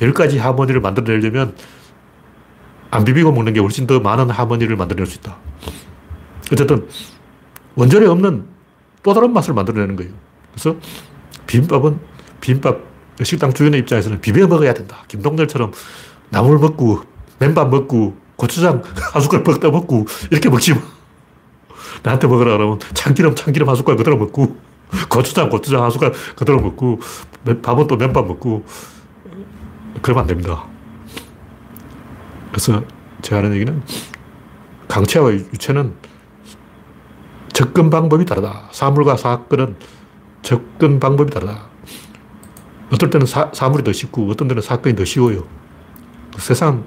10가지 0.00 0.38
하모니를 0.38 0.80
만들어내려면 0.80 1.54
안 2.90 3.04
비비고 3.04 3.32
먹는 3.32 3.52
게 3.52 3.60
훨씬 3.60 3.86
더 3.86 4.00
많은 4.00 4.30
하모니를 4.30 4.76
만들어낼 4.76 5.06
수 5.06 5.18
있다. 5.18 5.36
어쨌든 6.52 6.88
원전에 7.76 8.06
없는 8.06 8.44
또 9.02 9.14
다른 9.14 9.32
맛을 9.32 9.54
만들어내는 9.54 9.96
거예요. 9.96 10.12
그래서 10.52 10.76
비빔밥은 11.46 11.98
비빔밥 12.40 12.80
식당 13.22 13.52
주인의 13.52 13.80
입장에서는 13.80 14.20
비벼 14.20 14.46
먹어야 14.46 14.74
된다. 14.74 15.04
김동렬처럼 15.08 15.72
나물 16.30 16.58
먹고 16.58 17.02
맨밥 17.38 17.70
먹고 17.70 18.16
고추장 18.36 18.82
한 19.12 19.22
숟갈 19.22 19.42
먹다 19.42 19.70
먹고 19.70 20.06
이렇게 20.30 20.48
먹지 20.48 20.74
마. 20.74 20.80
나한테 22.02 22.26
먹으라 22.26 22.56
그러면 22.56 22.78
참기름, 22.94 23.34
참기름 23.34 23.68
한 23.68 23.76
숟갈 23.76 23.96
그대로 23.96 24.16
먹고, 24.16 24.56
고추장, 25.08 25.50
고추장 25.50 25.82
한 25.82 25.90
숟갈 25.90 26.12
그대로 26.36 26.60
먹고, 26.60 27.00
밥은 27.62 27.86
또 27.86 27.96
맨밥 27.96 28.26
먹고, 28.26 28.64
그러면 30.02 30.22
안 30.22 30.26
됩니다. 30.26 30.64
그래서 32.50 32.82
제가 33.22 33.38
하는 33.38 33.54
얘기는 33.54 33.82
강체와 34.88 35.32
유체는 35.32 35.94
접근 37.52 37.90
방법이 37.90 38.24
다르다. 38.24 38.68
사물과 38.72 39.16
사건은 39.16 39.76
접근 40.42 40.98
방법이 40.98 41.30
다르다. 41.30 41.68
어떨 42.92 43.10
때는 43.10 43.26
사, 43.26 43.50
사물이 43.52 43.84
더 43.84 43.92
쉽고 43.92 44.28
어떤 44.30 44.48
때는 44.48 44.62
사건이 44.62 44.96
더 44.96 45.04
쉬워요. 45.04 45.46
세상 46.38 46.84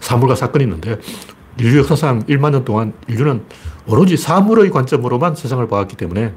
사물과 0.00 0.34
사건이 0.34 0.64
있는데 0.64 0.98
인류 1.58 1.78
역사상 1.78 2.24
1만 2.24 2.50
년 2.50 2.64
동안 2.64 2.92
인류는 3.08 3.44
오로지 3.86 4.16
사물의 4.16 4.70
관점으로만 4.70 5.34
세상을 5.34 5.66
봐왔기 5.68 5.96
때문에 5.96 6.34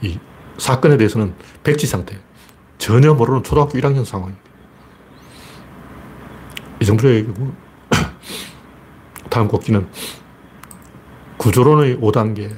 이 0.00 0.18
사건에 0.58 0.96
대해서는 0.96 1.34
백지 1.64 1.86
상태, 1.86 2.18
전혀 2.78 3.14
모르는 3.14 3.42
초등학교 3.42 3.78
1학년 3.78 4.04
상황입니다. 4.04 4.51
이 6.82 6.84
정도의 6.84 7.18
얘기고, 7.18 7.52
다음 9.30 9.46
곡기는 9.46 9.86
구조론의 11.36 11.98
5단계. 11.98 12.50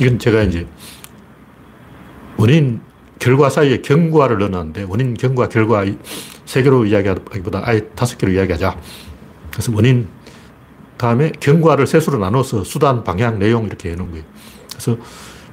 이건 0.00 0.20
제가 0.20 0.42
이제 0.42 0.68
원인, 2.36 2.80
결과 3.18 3.50
사이에 3.50 3.78
경과를 3.78 4.38
넣었는데 4.38 4.84
원인, 4.84 5.14
경과, 5.14 5.48
결과 5.48 5.84
세 6.44 6.62
개로 6.62 6.86
이야기하기보다 6.86 7.62
아예 7.64 7.80
다섯 7.96 8.18
개로 8.18 8.30
이야기하자. 8.30 8.78
그래서 9.50 9.72
원인, 9.74 10.06
다음에 10.96 11.32
경과를 11.40 11.88
세수로 11.88 12.18
나눠서 12.18 12.62
수단, 12.62 13.02
방향, 13.02 13.40
내용 13.40 13.66
이렇게 13.66 13.90
해놓은 13.90 14.12
거예요. 14.12 14.24
그래서 14.70 14.96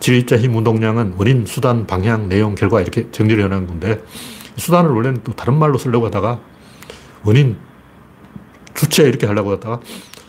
질, 0.06 0.20
입자, 0.20 0.38
힘, 0.38 0.56
운동량은 0.56 1.16
원인, 1.18 1.48
수단, 1.48 1.88
방향, 1.88 2.30
내용, 2.30 2.54
결과 2.54 2.80
이렇게 2.80 3.10
정리를 3.10 3.44
해놓은 3.44 3.66
건데 3.66 4.04
수단을 4.56 4.92
원래는 4.92 5.24
또 5.24 5.34
다른 5.34 5.58
말로 5.58 5.80
쓰려고 5.80 6.06
하다가 6.06 6.40
원인, 7.24 7.58
주체 8.76 9.02
이렇게 9.02 9.26
하려고 9.26 9.54
하다가 9.54 9.80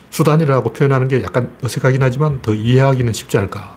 수단이라고 0.08 0.72
표현하는 0.72 1.08
게 1.08 1.22
약간 1.22 1.54
어색하긴 1.62 2.02
하지만 2.02 2.40
더 2.40 2.54
이해하기는 2.54 3.12
쉽지 3.12 3.36
않을까. 3.36 3.76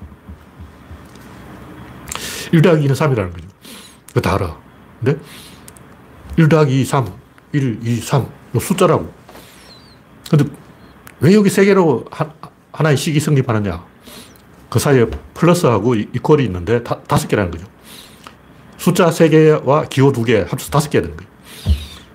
1 2.53 2.61
더하기 2.61 2.87
2는 2.87 2.93
3이라는 2.93 3.33
거죠. 3.33 3.47
그거 4.07 4.21
다 4.21 4.35
알아. 4.35 4.57
근데 5.03 5.19
1 6.37 6.47
더하기 6.47 6.79
2, 6.79 6.85
3, 6.85 7.11
1, 7.51 7.79
2, 7.83 7.95
3. 7.97 8.25
이 8.55 8.59
숫자라고. 8.61 9.13
근데 10.29 10.45
왜 11.19 11.33
여기 11.33 11.49
세 11.49 11.65
개로 11.65 12.05
하나의 12.71 12.95
식이 12.95 13.19
성립하느냐. 13.19 13.88
그 14.69 14.79
사이에 14.79 15.05
플러스하고 15.33 15.95
이퀄이 15.95 16.45
있는데 16.45 16.83
다, 16.83 17.01
다섯 17.07 17.27
개라는 17.27 17.51
거죠. 17.51 17.65
숫자 18.77 19.11
세 19.11 19.29
개와 19.29 19.85
기호 19.85 20.11
두 20.11 20.23
개, 20.23 20.39
합쳐서 20.39 20.69
다섯 20.71 20.89
개가 20.89 21.01
되는 21.03 21.17
거예요. 21.17 21.29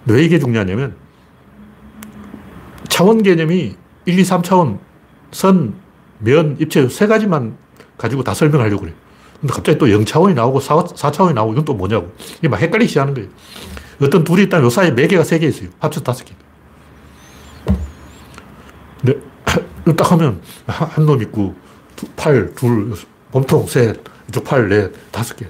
왜 0.06 0.22
이게 0.24 0.38
중요하냐면 0.38 0.96
차원 2.88 3.22
개념이 3.22 3.76
1, 4.06 4.18
2, 4.18 4.22
3차원, 4.22 4.78
선, 5.32 5.74
면, 6.18 6.56
입체 6.60 6.88
세 6.88 7.06
가지만 7.06 7.56
가지고 7.98 8.22
다 8.22 8.34
설명하려고 8.34 8.82
그래요. 8.82 8.96
근데 9.40 9.52
갑자기 9.52 9.78
또 9.78 9.86
0차원이 9.86 10.34
나오고 10.34 10.60
4, 10.60 10.76
4차원이 10.84 11.34
나오고 11.34 11.52
이건 11.52 11.64
또 11.64 11.74
뭐냐고. 11.74 12.12
이게 12.38 12.48
막 12.48 12.60
헷갈리기 12.60 12.88
시작하는 12.88 13.14
거예요. 13.14 13.28
어떤 14.00 14.22
둘이 14.24 14.44
있다면 14.44 14.66
요 14.66 14.70
사이에 14.70 14.92
4개가 14.92 15.22
3개 15.22 15.42
있어요. 15.44 15.70
합쳐서 15.80 16.04
5개. 16.04 16.32
근데 19.04 19.20
딱 19.96 20.12
하면 20.12 20.40
한 20.66 21.04
놈 21.04 21.20
있고 21.22 21.54
팔, 22.16 22.54
둘, 22.54 22.94
몸통, 23.32 23.66
셋, 23.66 24.00
이쪽 24.28 24.44
팔, 24.44 24.68
넷, 24.68 24.92
다섯 25.10 25.36
개. 25.36 25.46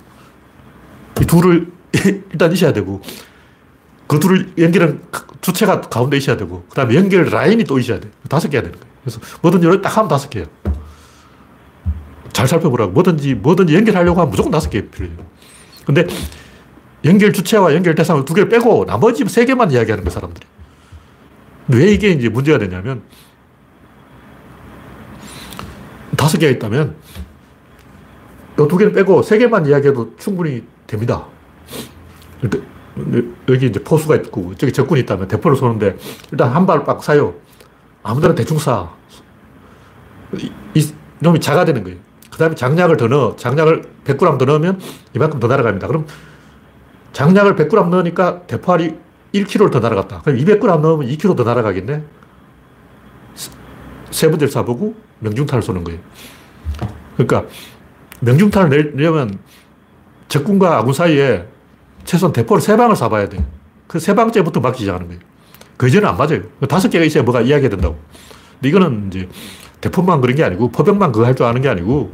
이 1.20 1.24
둘을 1.24 1.70
일단 1.92 2.52
있어야 2.52 2.72
되고 2.72 3.00
그 4.06 4.18
둘을 4.18 4.52
연결한 4.58 5.00
주체가 5.40 5.82
가운데 5.82 6.16
있어야 6.16 6.36
되고 6.36 6.64
그 6.68 6.74
다음에 6.74 6.94
연결 6.94 7.24
라인이 7.24 7.64
또 7.64 7.78
있어야 7.78 8.00
돼. 8.00 8.10
다섯 8.28 8.48
개야 8.48 8.62
되는 8.62 8.78
거예요. 8.78 8.94
그래서 9.02 9.20
뭐든지 9.42 9.82
딱 9.82 9.96
하면 9.96 10.08
다섯 10.08 10.28
개야. 10.30 10.46
잘 12.32 12.48
살펴보라고. 12.48 12.92
뭐든지, 12.92 13.34
뭐든지 13.34 13.74
연결하려고 13.74 14.20
하면 14.20 14.30
무조건 14.30 14.50
다섯 14.50 14.68
개 14.68 14.88
필요해요. 14.88 15.16
근데 15.86 16.06
연결 17.04 17.32
주체와 17.32 17.74
연결 17.74 17.94
대상을 17.94 18.24
두 18.24 18.34
개를 18.34 18.48
빼고 18.48 18.86
나머지 18.86 19.24
세 19.26 19.44
개만 19.44 19.70
이야기하는 19.70 20.04
거 20.04 20.10
사람들이. 20.10 20.46
왜 21.68 21.92
이게 21.92 22.10
이제 22.10 22.28
문제가 22.28 22.58
되냐면 22.58 23.02
다섯 26.24 26.38
개가 26.38 26.52
있다면 26.52 26.96
이 28.58 28.68
두 28.68 28.78
개를 28.78 28.92
빼고 28.92 29.22
세 29.22 29.36
개만 29.36 29.66
이야기해도 29.66 30.16
충분히 30.16 30.64
됩니다. 30.86 31.26
여기 33.48 33.66
이제 33.66 33.82
포수가 33.82 34.16
있고 34.16 34.54
저기 34.54 34.72
적군이 34.72 35.00
있다면 35.02 35.28
대포를 35.28 35.56
쏘는데 35.56 35.96
일단 36.32 36.50
한 36.50 36.64
발을 36.64 36.84
빡 36.84 37.02
사요. 37.02 37.34
아무데나 38.02 38.34
대충 38.34 38.56
쏴. 38.56 38.88
이, 40.38 40.50
이 40.74 40.94
놈이 41.18 41.40
자가 41.40 41.64
되는 41.64 41.82
거예요. 41.82 41.98
그 42.30 42.38
다음에 42.38 42.54
장약을 42.54 42.96
더 42.96 43.08
넣어. 43.08 43.36
장약을 43.36 43.82
100g 44.04 44.38
더 44.38 44.44
넣으면 44.44 44.80
이만큼 45.14 45.40
더 45.40 45.48
날아갑니다. 45.48 45.88
그럼 45.88 46.06
장약을 47.12 47.56
100g 47.56 47.88
넣으니까 47.88 48.42
대포알이 48.46 48.94
1kg를 49.34 49.72
더 49.72 49.80
날아갔다. 49.80 50.22
그럼 50.22 50.38
200g 50.38 50.80
넣으면 50.80 51.08
2kg 51.08 51.36
더 51.36 51.42
날아가겠네? 51.42 52.04
세 54.10 54.30
번째를 54.30 54.52
쏴보고 54.52 54.94
명중탄을 55.24 55.62
쏘는 55.62 55.84
거예요. 55.84 56.00
그러니까 57.16 57.44
명중탄을 58.20 58.92
내려면 58.94 59.38
적군과 60.28 60.78
아군 60.78 60.92
사이에 60.94 61.46
최소한 62.04 62.32
대포를 62.32 62.60
세 62.60 62.76
방을 62.76 62.94
쏴봐야 62.96 63.28
돼. 63.30 63.44
그세 63.86 64.14
방째부터 64.14 64.60
맞기 64.60 64.80
시작하는 64.80 65.08
거예요. 65.08 65.20
그 65.76 65.88
이전은 65.88 66.08
안 66.08 66.16
맞아요. 66.16 66.42
다섯 66.68 66.88
개가 66.88 67.04
있어야 67.04 67.22
뭐가 67.24 67.40
이야기가 67.42 67.68
된다고. 67.70 67.98
근데 68.54 68.68
이거는 68.68 69.08
이제 69.08 69.28
대포만 69.80 70.20
그런 70.20 70.36
게 70.36 70.44
아니고 70.44 70.70
포병만 70.70 71.12
그거 71.12 71.26
할 71.26 71.34
줄 71.34 71.46
아는 71.46 71.60
게 71.60 71.68
아니고 71.68 72.12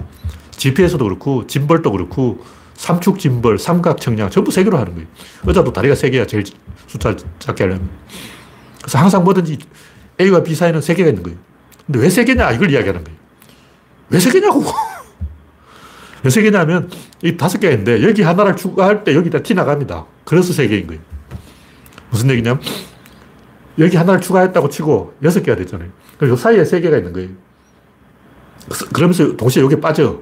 GPS도 0.52 1.04
그렇고 1.04 1.46
짐벌도 1.46 1.92
그렇고 1.92 2.42
삼축 2.74 3.18
짐벌, 3.18 3.58
삼각 3.58 4.00
청량 4.00 4.30
전부 4.30 4.50
세 4.50 4.64
개로 4.64 4.78
하는 4.78 4.94
거예요. 4.94 5.06
의자도 5.46 5.72
다리가 5.72 5.94
세 5.94 6.10
개야 6.10 6.26
제일 6.26 6.44
숫자를 6.86 7.18
작게 7.38 7.64
하려면. 7.64 7.88
그래서 8.80 8.98
항상 8.98 9.22
뭐든지 9.22 9.58
A와 10.20 10.42
B 10.42 10.54
사이는 10.54 10.80
세 10.80 10.94
개가 10.94 11.10
있는 11.10 11.22
거예요. 11.22 11.38
근데 11.90 11.98
왜세 11.98 12.24
개냐 12.24 12.52
이걸 12.52 12.70
이야기하는 12.70 13.02
거예요. 13.02 13.18
왜세 14.10 14.30
개냐고. 14.30 14.62
왜세 16.22 16.40
개냐면 16.40 16.88
이 17.20 17.36
다섯 17.36 17.58
있는데 17.64 18.00
여기 18.04 18.22
하나를 18.22 18.54
추가할 18.54 19.02
때 19.02 19.12
여기다 19.16 19.42
티 19.42 19.54
나갑니다. 19.54 20.06
그래서 20.24 20.52
세 20.52 20.68
개인 20.68 20.86
거예요. 20.86 21.02
무슨 22.10 22.30
얘기냐면 22.30 22.62
여기 23.80 23.96
하나를 23.96 24.20
추가했다고 24.20 24.68
치고 24.68 25.14
여섯 25.24 25.42
개가 25.42 25.56
됐잖아요. 25.56 25.90
그럼 26.16 26.34
이 26.34 26.36
사이에 26.36 26.64
세 26.64 26.80
개가 26.80 26.98
있는 26.98 27.12
거예요. 27.12 27.30
그러면서 28.92 29.36
동시에 29.36 29.60
여기 29.62 29.74
빠져. 29.80 30.20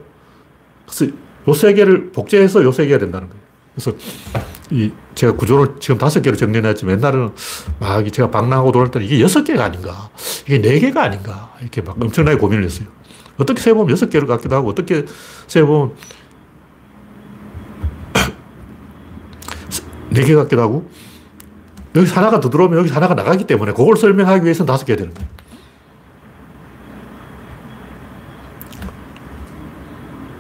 그래서 0.87 1.13
요 1.47 1.53
세 1.53 1.75
개를 1.75 2.13
복제해서 2.13 2.63
요 2.65 2.73
세 2.73 2.87
개가 2.87 2.99
된다는 2.99 3.29
거예요. 3.29 3.43
그래서 3.75 3.93
이 4.71 4.93
제가 5.15 5.35
구조를 5.35 5.77
지금 5.81 5.97
다섯 5.99 6.21
개로 6.21 6.37
정리해놨지만 6.37 6.99
옛날에는 6.99 7.31
막 7.81 8.13
제가 8.13 8.31
방랑하고 8.31 8.73
돌을 8.73 8.91
때는 8.91 9.07
이게 9.07 9.21
여섯 9.21 9.45
개가 9.45 9.65
아닌가, 9.65 10.11
이게 10.47 10.61
네 10.61 10.79
개가 10.79 11.03
아닌가, 11.05 11.55
이렇게 11.61 11.81
막 11.81 11.97
엄청나게 12.01 12.37
고민을 12.39 12.65
했어요. 12.65 12.89
어떻게 13.39 13.61
세보면 13.61 13.91
여섯 13.91 14.11
개를 14.11 14.27
같기도 14.29 14.57
하고, 14.57 14.69
어떻게 14.69 15.05
세보면 15.47 15.95
네 20.11 20.25
개 20.25 20.35
같기도 20.35 20.61
하고, 20.61 20.91
여기 21.97 22.11
하나가 22.11 22.41
더 22.41 22.51
들어오면 22.51 22.79
여기 22.79 22.91
하나가 22.91 23.15
나가기 23.15 23.45
때문에 23.45 23.73
그걸 23.73 23.97
설명하기 23.97 24.45
위해서는 24.45 24.67
다섯 24.67 24.85
개가 24.85 24.99
되는 24.99 25.15
거예요. 25.15 25.29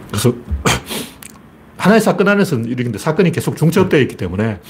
그래서 0.08 0.34
하나의 1.78 2.00
사건 2.00 2.28
안에서는 2.28 2.66
이렇게 2.66 2.98
사건이 2.98 3.32
계속 3.32 3.56
중첩되어 3.56 4.00
있기 4.00 4.16
때문에 4.16 4.60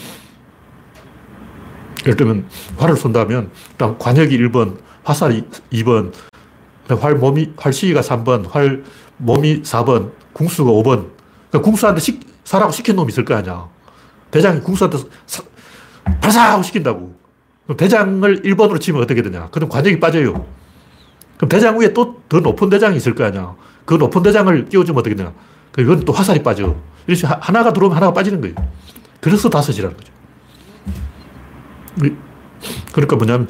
예를 2.03 2.17
들면 2.17 2.47
활을 2.77 2.97
쏜다면 2.97 3.51
일단 3.73 3.99
관역이 3.99 4.39
1번, 4.39 4.79
화살이 5.03 5.45
2번, 5.73 6.13
활 7.01 7.17
몸이, 7.17 7.53
활 7.57 7.73
시기가 7.73 8.03
3번, 8.03 8.49
활 8.51 8.85
몸이 9.17 9.63
4번, 9.63 10.13
궁수가 10.33 10.71
5번. 10.71 11.09
그러니까 11.51 11.63
궁수한테 11.63 12.01
시, 12.01 12.21
사라고 12.45 12.71
시킨 12.73 12.95
놈이 12.95 13.11
있을 13.11 13.25
거 13.25 13.35
아니야. 13.35 13.69
대장이 14.31 14.61
궁수한테 14.61 14.99
사, 15.27 15.43
발사하고 16.21 16.63
시킨다고. 16.63 17.17
그럼 17.65 17.77
대장을 17.77 18.43
1번으로 18.43 18.81
치면 18.81 19.03
어떻게 19.03 19.23
되냐. 19.23 19.49
그럼 19.51 19.69
관역이 19.69 19.99
빠져요. 19.99 20.47
그럼 21.37 21.49
대장 21.49 21.79
위에 21.79 21.93
또 21.93 22.19
더 22.29 22.41
높은 22.41 22.69
대장이 22.69 22.97
있을 22.97 23.15
거 23.15 23.25
아니야. 23.25 23.55
그 23.85 23.95
높은 23.95 24.23
대장을 24.23 24.69
끼워주면 24.69 25.01
어떻게 25.01 25.15
되냐. 25.15 25.33
이건 25.79 26.01
또 26.01 26.13
화살이 26.13 26.43
빠져. 26.43 26.77
이렇게 27.07 27.27
하나가 27.27 27.73
들어오면 27.73 27.97
하나가 27.97 28.13
빠지는 28.13 28.41
거예요. 28.41 28.55
그래서 29.21 29.49
다섯이라는 29.49 29.97
거죠. 29.97 30.13
그러니까 32.93 33.17
뭐냐면 33.17 33.49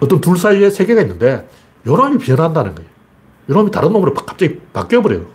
어떤 0.00 0.20
둘 0.20 0.36
사이에 0.36 0.70
세계가 0.70 1.00
있는데 1.02 1.48
요놈이 1.86 2.18
변한다는 2.18 2.74
거예요. 2.74 2.90
요놈이 3.48 3.70
다른 3.70 3.92
놈으로 3.92 4.14
갑자기 4.14 4.58
바뀌어버려요. 4.72 5.26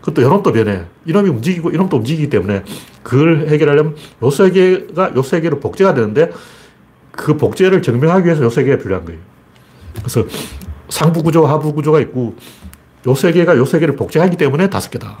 그것도 0.00 0.22
요놈도 0.22 0.52
변해. 0.52 0.84
이놈이 1.04 1.28
움직이고 1.28 1.70
이놈도 1.70 1.96
움직이기 1.98 2.30
때문에 2.30 2.64
그걸 3.02 3.48
해결하려면 3.48 3.96
요 4.22 4.30
세계가 4.30 5.14
요 5.16 5.22
세계로 5.22 5.60
복제가 5.60 5.94
되는데 5.94 6.30
그 7.12 7.36
복제를 7.36 7.82
증명하기 7.82 8.26
위해서 8.26 8.42
요 8.44 8.50
세계가 8.50 8.82
필요한 8.82 9.04
거예요. 9.04 9.20
그래서 9.98 10.24
상부 10.88 11.22
구조, 11.22 11.46
하부 11.46 11.74
구조가 11.74 12.00
있고 12.00 12.36
요 13.06 13.14
세계가 13.14 13.56
요 13.56 13.64
세계를 13.64 13.96
복제하기 13.96 14.36
때문에 14.36 14.68
다섯 14.70 14.90
개다. 14.90 15.18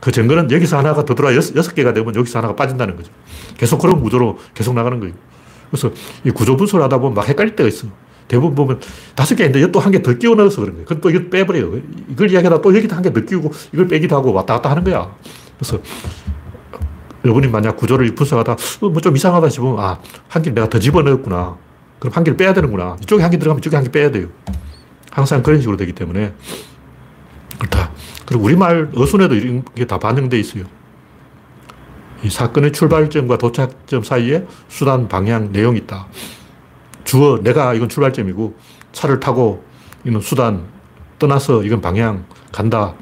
그 0.00 0.10
증거는 0.10 0.50
여기서 0.50 0.78
하나가 0.78 1.04
더 1.04 1.14
들어와 1.14 1.34
여섯, 1.36 1.54
여섯 1.56 1.74
개가 1.74 1.92
되면 1.92 2.14
여기서 2.14 2.38
하나가 2.38 2.56
빠진다는 2.56 2.96
거죠. 2.96 3.12
계속 3.58 3.78
그런 3.78 4.00
구조로 4.00 4.38
계속 4.54 4.74
나가는 4.74 4.98
거예요. 4.98 5.14
그래서 5.70 5.90
이 6.24 6.30
구조 6.30 6.56
분석을 6.56 6.82
하다 6.84 6.98
보면 6.98 7.14
막 7.14 7.28
헷갈릴 7.28 7.54
때가 7.56 7.68
있어. 7.68 7.86
대부분 8.26 8.54
보면 8.54 8.80
다섯 9.14 9.34
개인데 9.34 9.60
또 9.72 9.80
한 9.80 9.90
개 9.92 10.00
더 10.02 10.14
끼워 10.14 10.34
넣어서 10.36 10.60
그런 10.62 10.74
거예요. 10.76 10.86
그럼 10.86 11.00
또 11.00 11.10
이걸 11.10 11.28
빼버려요. 11.30 11.80
이걸 12.08 12.30
이야기하다 12.30 12.62
또 12.62 12.74
여기다 12.74 12.96
한 12.96 13.02
개 13.02 13.10
더 13.12 13.20
끼우고 13.20 13.50
이걸 13.72 13.88
빼기도 13.88 14.16
하고 14.16 14.32
왔다 14.32 14.54
갔다 14.54 14.70
하는 14.70 14.84
거야. 14.84 15.14
그래서 15.58 15.78
여러분이 17.24 17.48
만약 17.48 17.76
구조를 17.76 18.14
분석하다 18.14 18.52
어, 18.80 18.88
뭐좀 18.88 19.14
이상하다 19.16 19.48
싶으면 19.50 19.78
아, 19.78 19.98
한 20.28 20.42
개 20.42 20.50
내가 20.50 20.68
더 20.70 20.78
집어넣었구나. 20.78 21.56
그럼 21.98 22.12
한 22.14 22.24
개를 22.24 22.36
빼야 22.38 22.54
되는구나. 22.54 22.96
이쪽에 23.02 23.22
한 23.22 23.30
개 23.30 23.38
들어가면 23.38 23.58
이쪽에 23.58 23.76
한 23.76 23.84
개 23.84 23.90
빼야 23.90 24.10
돼요. 24.10 24.28
항상 25.10 25.42
그런 25.42 25.60
식으로 25.60 25.76
되기 25.76 25.92
때문에 25.92 26.32
그렇다. 27.60 27.92
그리고 28.26 28.44
우리말 28.44 28.90
어순에도 28.94 29.34
이런 29.34 29.62
게다 29.74 29.98
반영되어 29.98 30.40
있어요. 30.40 30.64
이 32.22 32.30
사건의 32.30 32.72
출발점과 32.72 33.38
도착점 33.38 34.02
사이에 34.02 34.46
수단, 34.68 35.08
방향, 35.08 35.52
내용이 35.52 35.78
있다. 35.80 36.06
주어, 37.04 37.38
내가 37.42 37.74
이건 37.74 37.88
출발점이고, 37.88 38.56
차를 38.92 39.20
타고 39.20 39.64
이건 40.04 40.20
수단, 40.20 40.64
떠나서 41.18 41.62
이건 41.64 41.80
방향, 41.80 42.24
간다, 42.52 42.94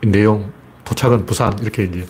내용, 0.00 0.52
도착은 0.84 1.26
부산, 1.26 1.58
이렇게 1.60 1.84
이제 1.84 2.06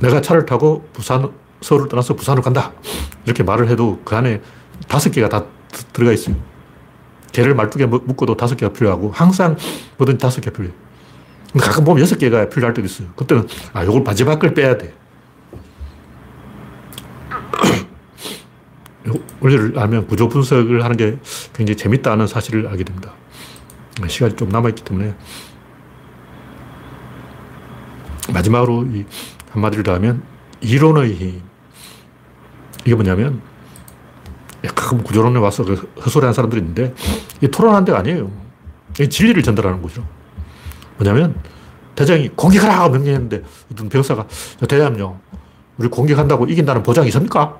내가 0.00 0.20
차를 0.20 0.46
타고 0.46 0.86
부산, 0.92 1.30
서울을 1.60 1.88
떠나서 1.88 2.14
부산으로 2.14 2.42
간다. 2.42 2.72
이렇게 3.24 3.42
말을 3.42 3.68
해도 3.68 4.00
그 4.04 4.16
안에 4.16 4.40
다섯 4.88 5.10
개가 5.10 5.28
다 5.28 5.44
들어가 5.92 6.12
있어요. 6.12 6.36
개를 7.32 7.54
말뚝에 7.54 7.86
묶어도 7.86 8.36
다섯 8.36 8.56
개가 8.56 8.72
필요하고 8.72 9.12
항상 9.12 9.56
뭐든 9.96 10.18
다섯 10.18 10.40
개 10.40 10.50
필요해. 10.50 10.72
근데 11.52 11.66
가끔 11.66 11.84
보면 11.84 12.02
여섯 12.02 12.16
개가 12.16 12.48
필요할 12.48 12.74
때도 12.74 12.86
있어요. 12.86 13.08
그때는 13.16 13.46
아, 13.72 13.84
요걸 13.84 14.02
마지막 14.02 14.38
걸 14.38 14.54
빼야 14.54 14.78
돼. 14.78 14.94
원리를 19.40 19.78
알면 19.78 20.06
구조 20.06 20.28
분석을 20.28 20.84
하는 20.84 20.96
게 20.96 21.18
굉장히 21.52 21.76
재밌다는 21.76 22.26
사실을 22.26 22.68
알게 22.68 22.84
됩니다. 22.84 23.12
시간이 24.06 24.36
좀 24.36 24.48
남아있기 24.48 24.84
때문에 24.84 25.14
마지막으로 28.32 28.86
이 28.86 29.04
한마디를 29.50 29.84
더 29.84 29.94
하면 29.94 30.22
이론의 30.60 31.14
힘. 31.14 31.42
이게 32.84 32.94
뭐냐면 32.94 33.42
가끔 34.68 35.02
구조론에 35.02 35.38
와서 35.38 35.64
그 35.64 35.90
헛소리 36.04 36.22
하는 36.24 36.32
사람들이 36.34 36.60
있는데 36.60 36.94
이게 37.38 37.48
토론하는 37.48 37.84
데가 37.84 37.98
아니에요. 37.98 38.30
이게 38.94 39.08
진리를 39.08 39.42
전달하는 39.42 39.80
거죠. 39.82 40.06
뭐냐면 40.98 41.34
대장이 41.94 42.28
공격하라 42.36 42.88
명령했는데 42.88 43.42
어떤 43.72 43.88
병사가 43.88 44.26
대장님요 44.68 45.18
우리 45.78 45.88
공격한다고 45.88 46.46
이긴다는 46.46 46.82
보장이 46.82 47.08
있습니까? 47.08 47.56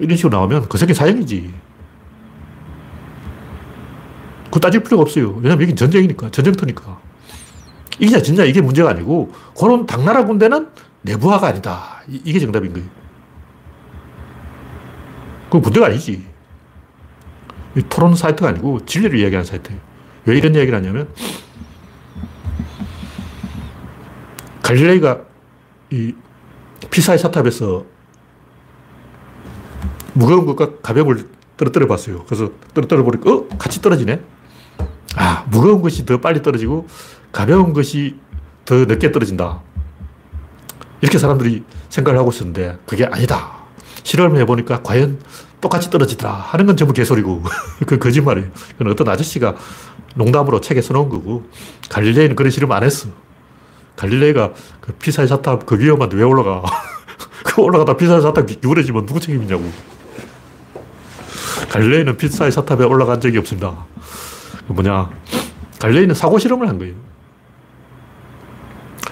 이런 0.00 0.16
식으로 0.16 0.36
나오면 0.36 0.68
그 0.68 0.76
새끼 0.78 0.94
사형이지. 0.94 1.52
그거 4.46 4.60
따질 4.60 4.82
필요가 4.82 5.02
없어요. 5.02 5.34
왜냐면 5.42 5.62
여긴 5.62 5.76
전쟁이니까, 5.76 6.30
전쟁터니까. 6.30 6.98
이기냐, 7.98 8.22
진냐, 8.22 8.44
이게 8.44 8.60
문제가 8.60 8.90
아니고, 8.90 9.32
그런 9.58 9.86
당나라 9.86 10.24
군대는 10.24 10.68
내부화가 11.02 11.48
아니다. 11.48 12.02
이 12.08 12.32
게 12.32 12.38
정답인 12.38 12.72
거예요. 12.72 12.86
그건 15.48 15.62
군대가 15.62 15.86
아니지. 15.86 16.26
토론 17.88 18.14
사이트가 18.14 18.48
아니고 18.48 18.84
진리를 18.84 19.18
이야기하는 19.18 19.44
사이트예요. 19.44 19.80
왜 20.26 20.36
이런 20.36 20.54
이야기를 20.54 20.78
하냐면, 20.78 21.08
갈릴레이가 24.62 25.22
이 25.90 26.14
피사의 26.90 27.18
사탑에서 27.18 27.86
무거운 30.12 30.44
것과 30.44 30.80
가벼운 30.82 31.06
걸 31.06 31.28
떨어뜨려 31.56 31.86
봤어요. 31.86 32.24
그래서 32.26 32.50
떨어뜨려 32.74 33.02
보니까, 33.04 33.32
어? 33.32 33.48
같이 33.56 33.80
떨어지네? 33.80 34.20
아, 35.16 35.46
무거운 35.50 35.80
것이 35.80 36.04
더 36.04 36.20
빨리 36.20 36.42
떨어지고 36.42 36.86
가벼운 37.32 37.72
것이 37.72 38.18
더 38.64 38.74
늦게 38.74 39.12
떨어진다. 39.12 39.62
이렇게 41.00 41.16
사람들이 41.16 41.64
생각을 41.88 42.18
하고 42.18 42.30
있었는데, 42.30 42.78
그게 42.84 43.06
아니다. 43.06 43.57
실험을 44.08 44.40
해보니까 44.40 44.82
과연 44.82 45.20
똑같이 45.60 45.90
떨어지더라 45.90 46.32
하는 46.32 46.64
건 46.64 46.76
전부 46.76 46.94
개소리고, 46.94 47.42
그 47.86 47.98
거짓말이에요. 47.98 48.48
그건 48.78 48.92
어떤 48.92 49.08
아저씨가 49.08 49.54
농담으로 50.14 50.62
책에 50.62 50.80
써놓은 50.80 51.10
거고, 51.10 51.46
갈릴레이는 51.90 52.34
그런 52.34 52.50
실험 52.50 52.72
안 52.72 52.82
했어. 52.82 53.08
갈릴레이가 53.96 54.54
그 54.80 54.92
피사의 54.94 55.28
사탑 55.28 55.66
그 55.66 55.78
위험한데 55.78 56.16
왜 56.16 56.22
올라가? 56.22 56.62
그 57.44 57.60
올라가다 57.60 57.96
피사의 57.96 58.22
사탑 58.22 58.46
기울어지면 58.46 59.04
누구 59.04 59.20
책임이냐고. 59.20 59.70
갈릴레이는 61.70 62.16
피사의 62.16 62.50
사탑에 62.50 62.84
올라간 62.84 63.20
적이 63.20 63.38
없습니다. 63.38 63.84
그 64.66 64.72
뭐냐. 64.72 65.10
갈릴레이는 65.80 66.14
사고 66.14 66.38
실험을 66.38 66.66
한 66.66 66.78
거예요. 66.78 66.94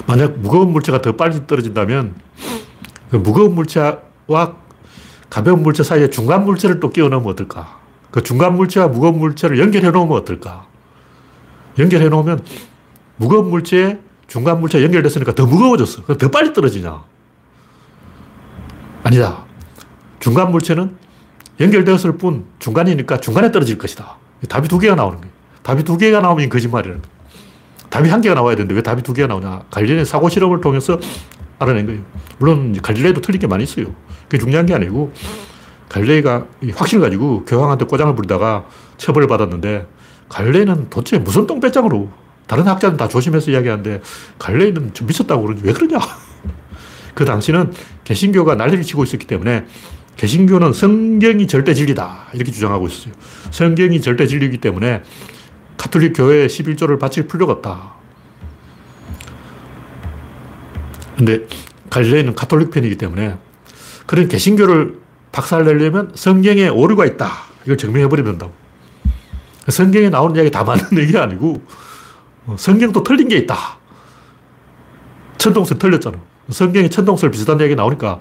만약 0.06 0.38
무거운 0.38 0.70
물체가 0.70 1.02
더 1.02 1.16
빨리 1.16 1.46
떨어진다면 1.46 2.14
그 3.10 3.16
무거운 3.16 3.54
물체와 3.54 4.65
가벼운 5.30 5.62
물체 5.62 5.82
사이에 5.82 6.10
중간 6.10 6.44
물체를 6.44 6.80
또 6.80 6.90
끼워 6.90 7.08
넣으면 7.08 7.28
어떨까? 7.30 7.78
그 8.10 8.22
중간 8.22 8.54
물체와 8.56 8.88
무거운 8.88 9.18
물체를 9.18 9.58
연결해 9.58 9.90
놓으면 9.90 10.16
어떨까? 10.16 10.66
연결해 11.78 12.08
놓으면 12.08 12.44
무거운 13.16 13.50
물체에 13.50 13.98
중간 14.26 14.60
물체 14.60 14.82
연결됐으니까 14.82 15.34
더 15.34 15.46
무거워졌어. 15.46 16.02
더 16.04 16.30
빨리 16.30 16.52
떨어지냐? 16.52 17.02
아니다. 19.02 19.44
중간 20.20 20.50
물체는 20.50 20.96
연결되었을 21.60 22.18
뿐 22.18 22.44
중간이니까 22.58 23.18
중간에 23.18 23.52
떨어질 23.52 23.78
것이다. 23.78 24.16
답이 24.48 24.68
두 24.68 24.78
개가 24.78 24.94
나오는 24.94 25.18
거예요. 25.20 25.32
답이 25.62 25.84
두 25.84 25.96
개가 25.96 26.20
나오면 26.20 26.48
거짓말이라는 26.48 27.02
거예요. 27.02 27.16
답이 27.88 28.08
한 28.08 28.20
개가 28.20 28.34
나와야 28.34 28.56
되는데 28.56 28.74
왜 28.74 28.82
답이 28.82 29.02
두 29.02 29.12
개가 29.12 29.28
나오냐. 29.28 29.62
갈릴레이 29.70 30.04
사고 30.04 30.28
실험을 30.28 30.60
통해서 30.60 30.98
알아낸 31.58 31.86
거예요. 31.86 32.02
물론 32.38 32.76
갈릴레이도 32.80 33.20
틀린 33.20 33.40
게 33.40 33.46
많이 33.46 33.64
있어요. 33.64 33.86
그게 34.28 34.38
중요한 34.38 34.66
게 34.66 34.74
아니고 34.74 35.12
갈릴레이가 35.88 36.46
확신을 36.74 37.02
가지고 37.02 37.44
교황한테 37.44 37.86
꼬장을 37.86 38.14
부리다가 38.14 38.66
처벌을 38.96 39.28
받았는데 39.28 39.86
갈릴레이는 40.28 40.90
도대체 40.90 41.18
무슨 41.18 41.46
똥배짱으로 41.46 42.10
다른 42.46 42.66
학자는 42.66 42.96
다 42.96 43.08
조심해서 43.08 43.50
이야기하는데 43.50 44.02
갈레이는 44.38 44.94
좀 44.94 45.06
미쳤다고 45.06 45.42
그러지 45.42 45.62
왜 45.64 45.72
그러냐? 45.72 45.98
그 47.14 47.24
당시는 47.24 47.72
개신교가 48.04 48.56
난리를 48.56 48.82
치고 48.84 49.04
있었기 49.04 49.26
때문에 49.26 49.66
개신교는 50.16 50.72
성경이 50.72 51.46
절대 51.46 51.74
진리다 51.74 52.28
이렇게 52.32 52.50
주장하고 52.50 52.86
있어요. 52.86 53.14
성경이 53.50 54.00
절대 54.00 54.26
진리이기 54.26 54.58
때문에 54.58 55.02
카톨릭 55.76 56.14
교회에 56.16 56.46
11조를 56.46 56.98
바칠 56.98 57.26
필요가 57.26 57.52
없다. 57.54 57.94
근데 61.16 61.46
갈릴레이는 61.90 62.34
카톨릭 62.34 62.70
편이기 62.70 62.96
때문에 62.96 63.36
그런 64.06 64.28
개신교를 64.28 64.98
박살내려면 65.32 66.12
성경에 66.14 66.68
오류가 66.68 67.04
있다. 67.06 67.30
이걸 67.64 67.76
증명해버리면 67.76 68.32
된다고. 68.32 68.52
성경에 69.68 70.08
나오는 70.08 70.36
이야기 70.36 70.50
다 70.50 70.64
맞는 70.64 70.84
얘기가 70.98 71.22
아니고 71.22 71.60
어, 72.46 72.56
성경도 72.58 73.02
틀린 73.02 73.28
게 73.28 73.36
있다. 73.36 73.78
천동설 75.38 75.78
틀렸잖아. 75.78 76.18
성경이 76.50 76.88
천동설 76.88 77.30
비슷한 77.30 77.60
얘기 77.60 77.74
나오니까 77.74 78.20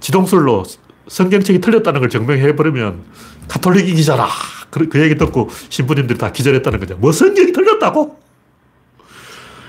지동설로 0.00 0.64
성경책이 1.08 1.60
틀렸다는 1.60 2.00
걸 2.00 2.08
증명해버리면 2.08 3.02
카톨릭이잖아. 3.48 4.26
그, 4.70 4.88
그 4.88 5.00
얘기 5.00 5.16
듣고 5.16 5.50
신부님들이 5.68 6.18
다 6.18 6.32
기절했다는 6.32 6.80
거죠. 6.80 6.96
뭐 6.96 7.12
성경이 7.12 7.52
틀렸다고? 7.52 8.18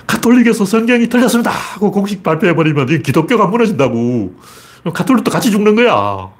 카톨릭에서 0.07 0.65
성경이 0.65 1.09
틀렸습니다. 1.09 1.51
하고 1.51 1.91
공식 1.91 2.23
발표해버리면 2.23 2.89
이 2.89 2.99
기독교가 2.99 3.47
무너진다고. 3.47 4.35
카톨릭도 4.83 5.29
같이 5.31 5.51
죽는 5.51 5.75
거야. 5.75 6.31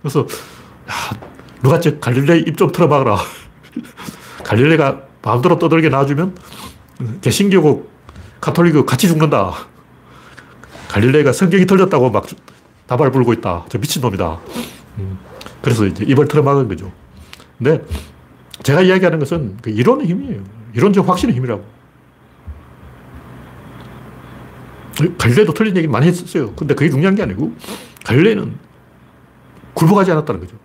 그래서, 0.00 0.20
야, 0.20 0.94
누가 1.62 1.80
저 1.80 1.98
갈릴레이 1.98 2.42
입좀 2.42 2.72
틀어박아라. 2.72 3.18
갈릴레가 4.44 5.02
마음대로 5.22 5.58
떠들게 5.58 5.88
놔주면 5.88 6.36
개신교고 7.20 7.90
카톨릭고 8.40 8.86
같이 8.86 9.08
죽는다. 9.08 9.52
갈릴레이가 10.88 11.32
성경이 11.32 11.66
틀렸다고 11.66 12.10
막 12.10 12.26
다발 12.86 13.10
불고 13.10 13.32
있다. 13.32 13.64
저 13.68 13.78
미친놈이다. 13.78 14.38
음. 14.98 15.18
그래서 15.60 15.84
이제 15.84 16.04
입을 16.04 16.28
틀어막은 16.28 16.68
거죠. 16.68 16.92
근데 17.58 17.82
제가 18.62 18.82
이야기하는 18.82 19.18
것은 19.18 19.58
그 19.60 19.70
이론의 19.70 20.06
힘이에요. 20.06 20.42
이론적 20.74 21.08
확신의 21.08 21.34
힘이라고. 21.34 21.64
갈릴레도 25.18 25.52
틀린 25.54 25.76
얘기 25.76 25.86
많이 25.86 26.06
했었어요. 26.06 26.52
근데 26.54 26.74
그게 26.74 26.90
중요한 26.90 27.14
게 27.14 27.22
아니고 27.22 27.52
갈릴레는 28.04 28.56
굴복하지 29.74 30.10
않았다는 30.12 30.40
거죠. 30.40 30.56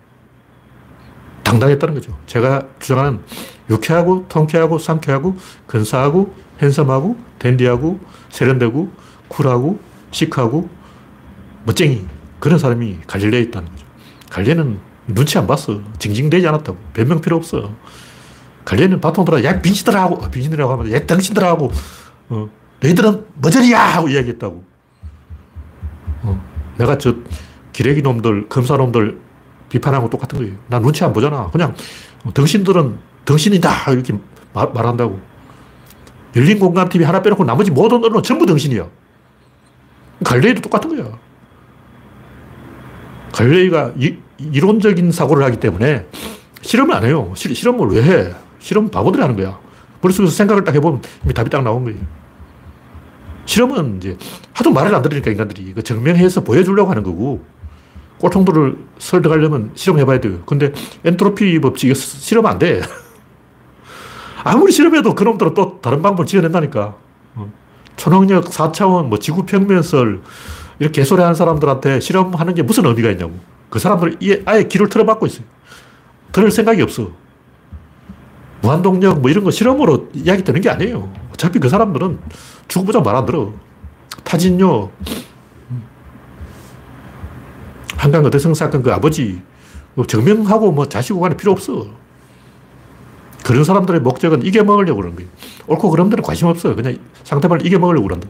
당당했다는 1.42 1.94
거죠. 1.94 2.16
제가 2.26 2.66
주장하는 2.80 3.20
유쾌하고 3.68 4.26
통쾌하고 4.28 4.78
상쾌하고 4.78 5.36
근사하고 5.66 6.34
핸섬하고 6.62 7.16
댄디하고 7.38 8.00
세련되고 8.30 8.90
쿨하고 9.28 9.78
시크하고 10.10 10.68
멋쟁이 11.64 12.06
그런 12.40 12.58
사람이 12.58 13.00
갈릴레에 13.06 13.42
있다는 13.42 13.68
거죠. 13.70 13.86
갈릴레는 14.30 14.78
눈치 15.08 15.36
안 15.38 15.46
봤어. 15.46 15.80
징징대지 15.98 16.46
않았다고. 16.46 16.78
변명 16.94 17.20
필요 17.20 17.36
없어. 17.36 17.74
갈릴레는 18.64 19.00
바통 19.00 19.24
들어 19.24 19.42
야 19.44 19.60
빈신들아 19.60 20.00
하고 20.00 20.18
빈신들라고 20.30 20.72
하면 20.72 20.92
야 20.92 21.04
당신들아 21.04 21.48
하고 21.48 21.70
어, 22.28 22.48
너희들은 22.82 23.26
머저리야 23.40 23.80
하고 23.80 24.08
이야기했다고. 24.08 24.64
어, 26.22 26.44
내가 26.78 26.98
저 26.98 27.14
기레기 27.72 28.02
놈들 28.02 28.48
검사 28.48 28.76
놈들 28.76 29.18
비판하고 29.68 30.10
똑같은 30.10 30.38
거예요. 30.38 30.54
나 30.68 30.78
눈치 30.78 31.04
안 31.04 31.12
보잖아. 31.12 31.48
그냥 31.50 31.74
당신들은 32.34 32.98
당신이다 33.24 33.92
이렇게 33.92 34.14
말, 34.52 34.70
말한다고. 34.72 35.20
열린 36.34 36.58
공간 36.58 36.88
TV 36.88 37.06
하나 37.06 37.22
빼놓고 37.22 37.44
나머지 37.44 37.70
모든 37.70 38.02
언론 38.04 38.22
전부 38.22 38.46
당신이야. 38.46 38.86
갈레이도 40.24 40.60
똑같은 40.60 40.94
거야. 40.96 41.18
갈레이가 43.32 43.92
이, 43.96 44.16
이론적인 44.38 45.12
사고를 45.12 45.44
하기 45.44 45.58
때문에 45.58 46.06
실험을 46.62 46.94
안 46.94 47.04
해요. 47.04 47.32
실, 47.34 47.54
실험을 47.54 47.88
왜 47.88 48.02
해? 48.02 48.34
실험 48.58 48.90
바보들이 48.90 49.22
하는 49.22 49.36
거야. 49.36 49.58
머릿속에서 50.00 50.34
생각을 50.34 50.64
딱 50.64 50.74
해보면 50.74 51.02
답이 51.34 51.48
딱 51.48 51.62
나온 51.62 51.84
거예요. 51.84 51.98
실험은 53.44 53.98
이제 53.98 54.16
하도 54.52 54.72
말을 54.72 54.94
안 54.94 55.02
들으니까 55.02 55.30
인간들이 55.30 55.72
그 55.74 55.82
증명해서 55.82 56.42
보여주려고 56.42 56.90
하는 56.90 57.02
거고 57.02 57.44
꼴통들을 58.18 58.78
설득하려면 58.98 59.72
실험해봐야 59.74 60.20
돼요. 60.20 60.42
근데 60.46 60.72
엔트로피 61.04 61.60
법칙이 61.60 61.94
실험 61.94 62.46
안 62.46 62.58
돼. 62.58 62.80
아무리 64.44 64.72
실험해도 64.72 65.14
그놈들은 65.14 65.54
또 65.54 65.80
다른 65.80 66.02
방법을 66.02 66.26
지어낸다니까. 66.26 66.94
어. 67.34 67.52
초능력 67.96 68.44
4차원, 68.44 69.06
뭐 69.06 69.18
지구 69.18 69.44
평면설, 69.44 70.22
이렇게 70.78 71.00
개소리 71.00 71.20
하는 71.20 71.34
사람들한테 71.34 72.00
실험하는 72.00 72.54
게 72.54 72.62
무슨 72.62 72.86
의미가 72.86 73.10
있냐고. 73.10 73.32
그 73.70 73.78
사람들 73.78 74.18
아예 74.44 74.64
귀를 74.64 74.88
틀어막고 74.88 75.26
있어요. 75.26 75.44
들을 76.30 76.50
생각이 76.50 76.80
없어. 76.82 77.10
무한동력 78.62 79.20
뭐 79.20 79.30
이런 79.30 79.44
거 79.44 79.50
실험으로 79.50 80.08
이야기 80.14 80.44
되는 80.44 80.60
게 80.60 80.70
아니에요. 80.70 81.12
어차피 81.32 81.58
그 81.58 81.68
사람들은 81.68 82.18
죽어보자 82.68 83.00
말 83.00 83.16
안 83.16 83.26
들어. 83.26 83.52
타진요, 84.24 84.90
한강 87.96 88.24
어대성 88.24 88.54
사건 88.54 88.82
그 88.82 88.92
아버지 88.92 89.42
뭐 89.94 90.06
증명하고 90.06 90.72
뭐 90.72 90.86
자시고 90.86 91.20
간에 91.20 91.36
필요 91.36 91.52
없어. 91.52 91.86
그런 93.44 93.64
사람들의 93.64 94.00
목적은 94.00 94.42
이겨먹으려고 94.44 95.00
그러는 95.00 95.16
거예요. 95.16 95.30
옳고 95.66 95.94
데는 95.96 96.22
관심 96.22 96.46
없어요. 96.48 96.76
그냥 96.76 96.98
상대방을 97.24 97.66
이겨먹으려고 97.66 98.06
그런다. 98.06 98.28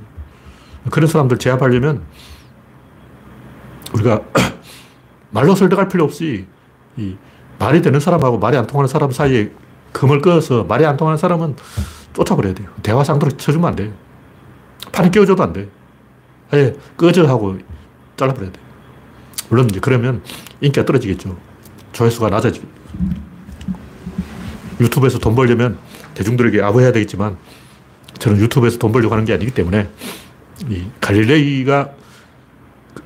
그런 0.91 1.07
사람들 1.09 1.39
제압하려면 1.39 2.03
우리가 3.95 4.23
말로 5.31 5.55
설득할 5.55 5.89
필요 5.89 6.05
없이 6.05 6.47
이 6.97 7.17
말이 7.59 7.83
되는 7.83 8.01
사람하고 8.01 8.39
말이 8.39 8.57
안 8.57 8.67
통하는 8.67 8.89
사람 8.89 9.11
사이에 9.11 9.53
금을 9.93 10.21
꺼서 10.21 10.65
말이 10.65 10.85
안 10.87 10.97
통하는 10.97 11.19
사람은 11.19 11.57
쫓아버려야 12.15 12.55
돼요. 12.55 12.69
대화 12.83 13.05
상도로 13.05 13.37
쳐주면 13.37 13.69
안 13.69 13.77
돼. 13.77 13.93
판에 14.93 15.11
끼워줘도 15.11 15.43
안 15.43 15.53
돼. 15.53 15.69
아예 16.51 16.75
꺼져 16.97 17.27
하고 17.27 17.59
잘라버려야 18.17 18.53
돼. 18.53 18.61
물론 19.49 19.69
이제 19.71 19.81
그러면 19.81 20.23
인기가 20.61 20.85
떨어지겠죠. 20.85 21.37
조회수가 21.93 22.29
낮아지고. 22.31 22.67
유튜브에서 24.81 25.19
돈 25.19 25.35
벌려면 25.35 25.79
대중들에게 26.15 26.63
아부해야 26.63 26.93
되겠지만 26.93 27.37
저는 28.19 28.39
유튜브에서 28.39 28.79
돈 28.79 28.93
벌려고 28.93 29.15
하는 29.15 29.25
게 29.25 29.33
아니기 29.33 29.53
때문에 29.53 29.89
이 30.69 30.85
갈릴레이가 31.01 31.91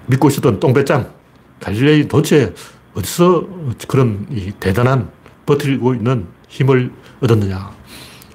믿고 0.06 0.28
있었던 0.28 0.60
똥배짱 0.60 1.12
갈릴레이 1.60 2.08
도대체 2.08 2.54
어디서 2.94 3.46
그런 3.88 4.26
이 4.30 4.52
대단한 4.58 5.10
버티고 5.44 5.94
있는 5.94 6.26
힘을 6.48 6.90
얻었느냐. 7.20 7.70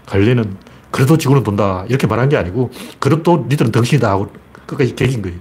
갈릴레이는 0.06 0.58
그래도 0.92 1.18
지구는 1.18 1.44
돈다. 1.44 1.86
이렇게 1.88 2.06
말한 2.06 2.30
게 2.30 2.38
아니고 2.38 2.70
그래도 3.00 3.46
니들은 3.50 3.72
덩신이다 3.72 4.10
하고 4.10 4.32
끝까지 4.68 4.96
개긴 4.96 5.22
거예요. 5.22 5.38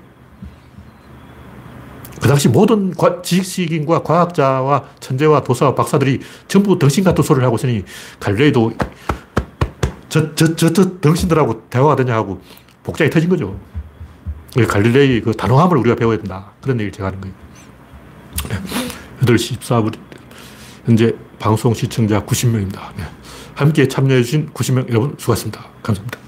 그 2.20 2.28
당시 2.28 2.48
모든 2.48 2.92
지식인과 3.22 4.02
과학자와 4.02 4.84
천재와 5.00 5.42
도사와 5.42 5.74
박사들이 5.74 6.20
전부 6.48 6.78
덩신 6.78 7.02
같은 7.02 7.24
소리를 7.24 7.44
하고 7.44 7.56
있으니 7.56 7.82
갈릴레이도 8.20 8.72
저, 10.10 10.34
저, 10.34 10.54
저, 10.54 10.72
저 10.72 11.00
덩신들하고 11.00 11.68
대화가 11.70 11.96
되냐 11.96 12.14
하고 12.14 12.40
복장이 12.82 13.10
터진 13.10 13.30
거죠. 13.30 13.58
갈릴레이 14.68 15.22
그 15.22 15.32
단호함을 15.32 15.78
우리가 15.78 15.96
배워야 15.96 16.18
된다. 16.18 16.52
그런 16.60 16.78
얘기를 16.78 16.92
제가 16.92 17.08
하는 17.08 17.20
거예요. 17.20 17.34
8시 19.22 19.58
14분. 19.58 19.96
현재 20.84 21.14
방송 21.38 21.72
시청자 21.72 22.24
90명입니다. 22.24 22.80
함께 23.60 23.86
참여해주신 23.86 24.50
90명 24.54 24.88
여러분 24.88 25.14
수고하셨습니다. 25.18 25.66
감사합니다. 25.82 26.19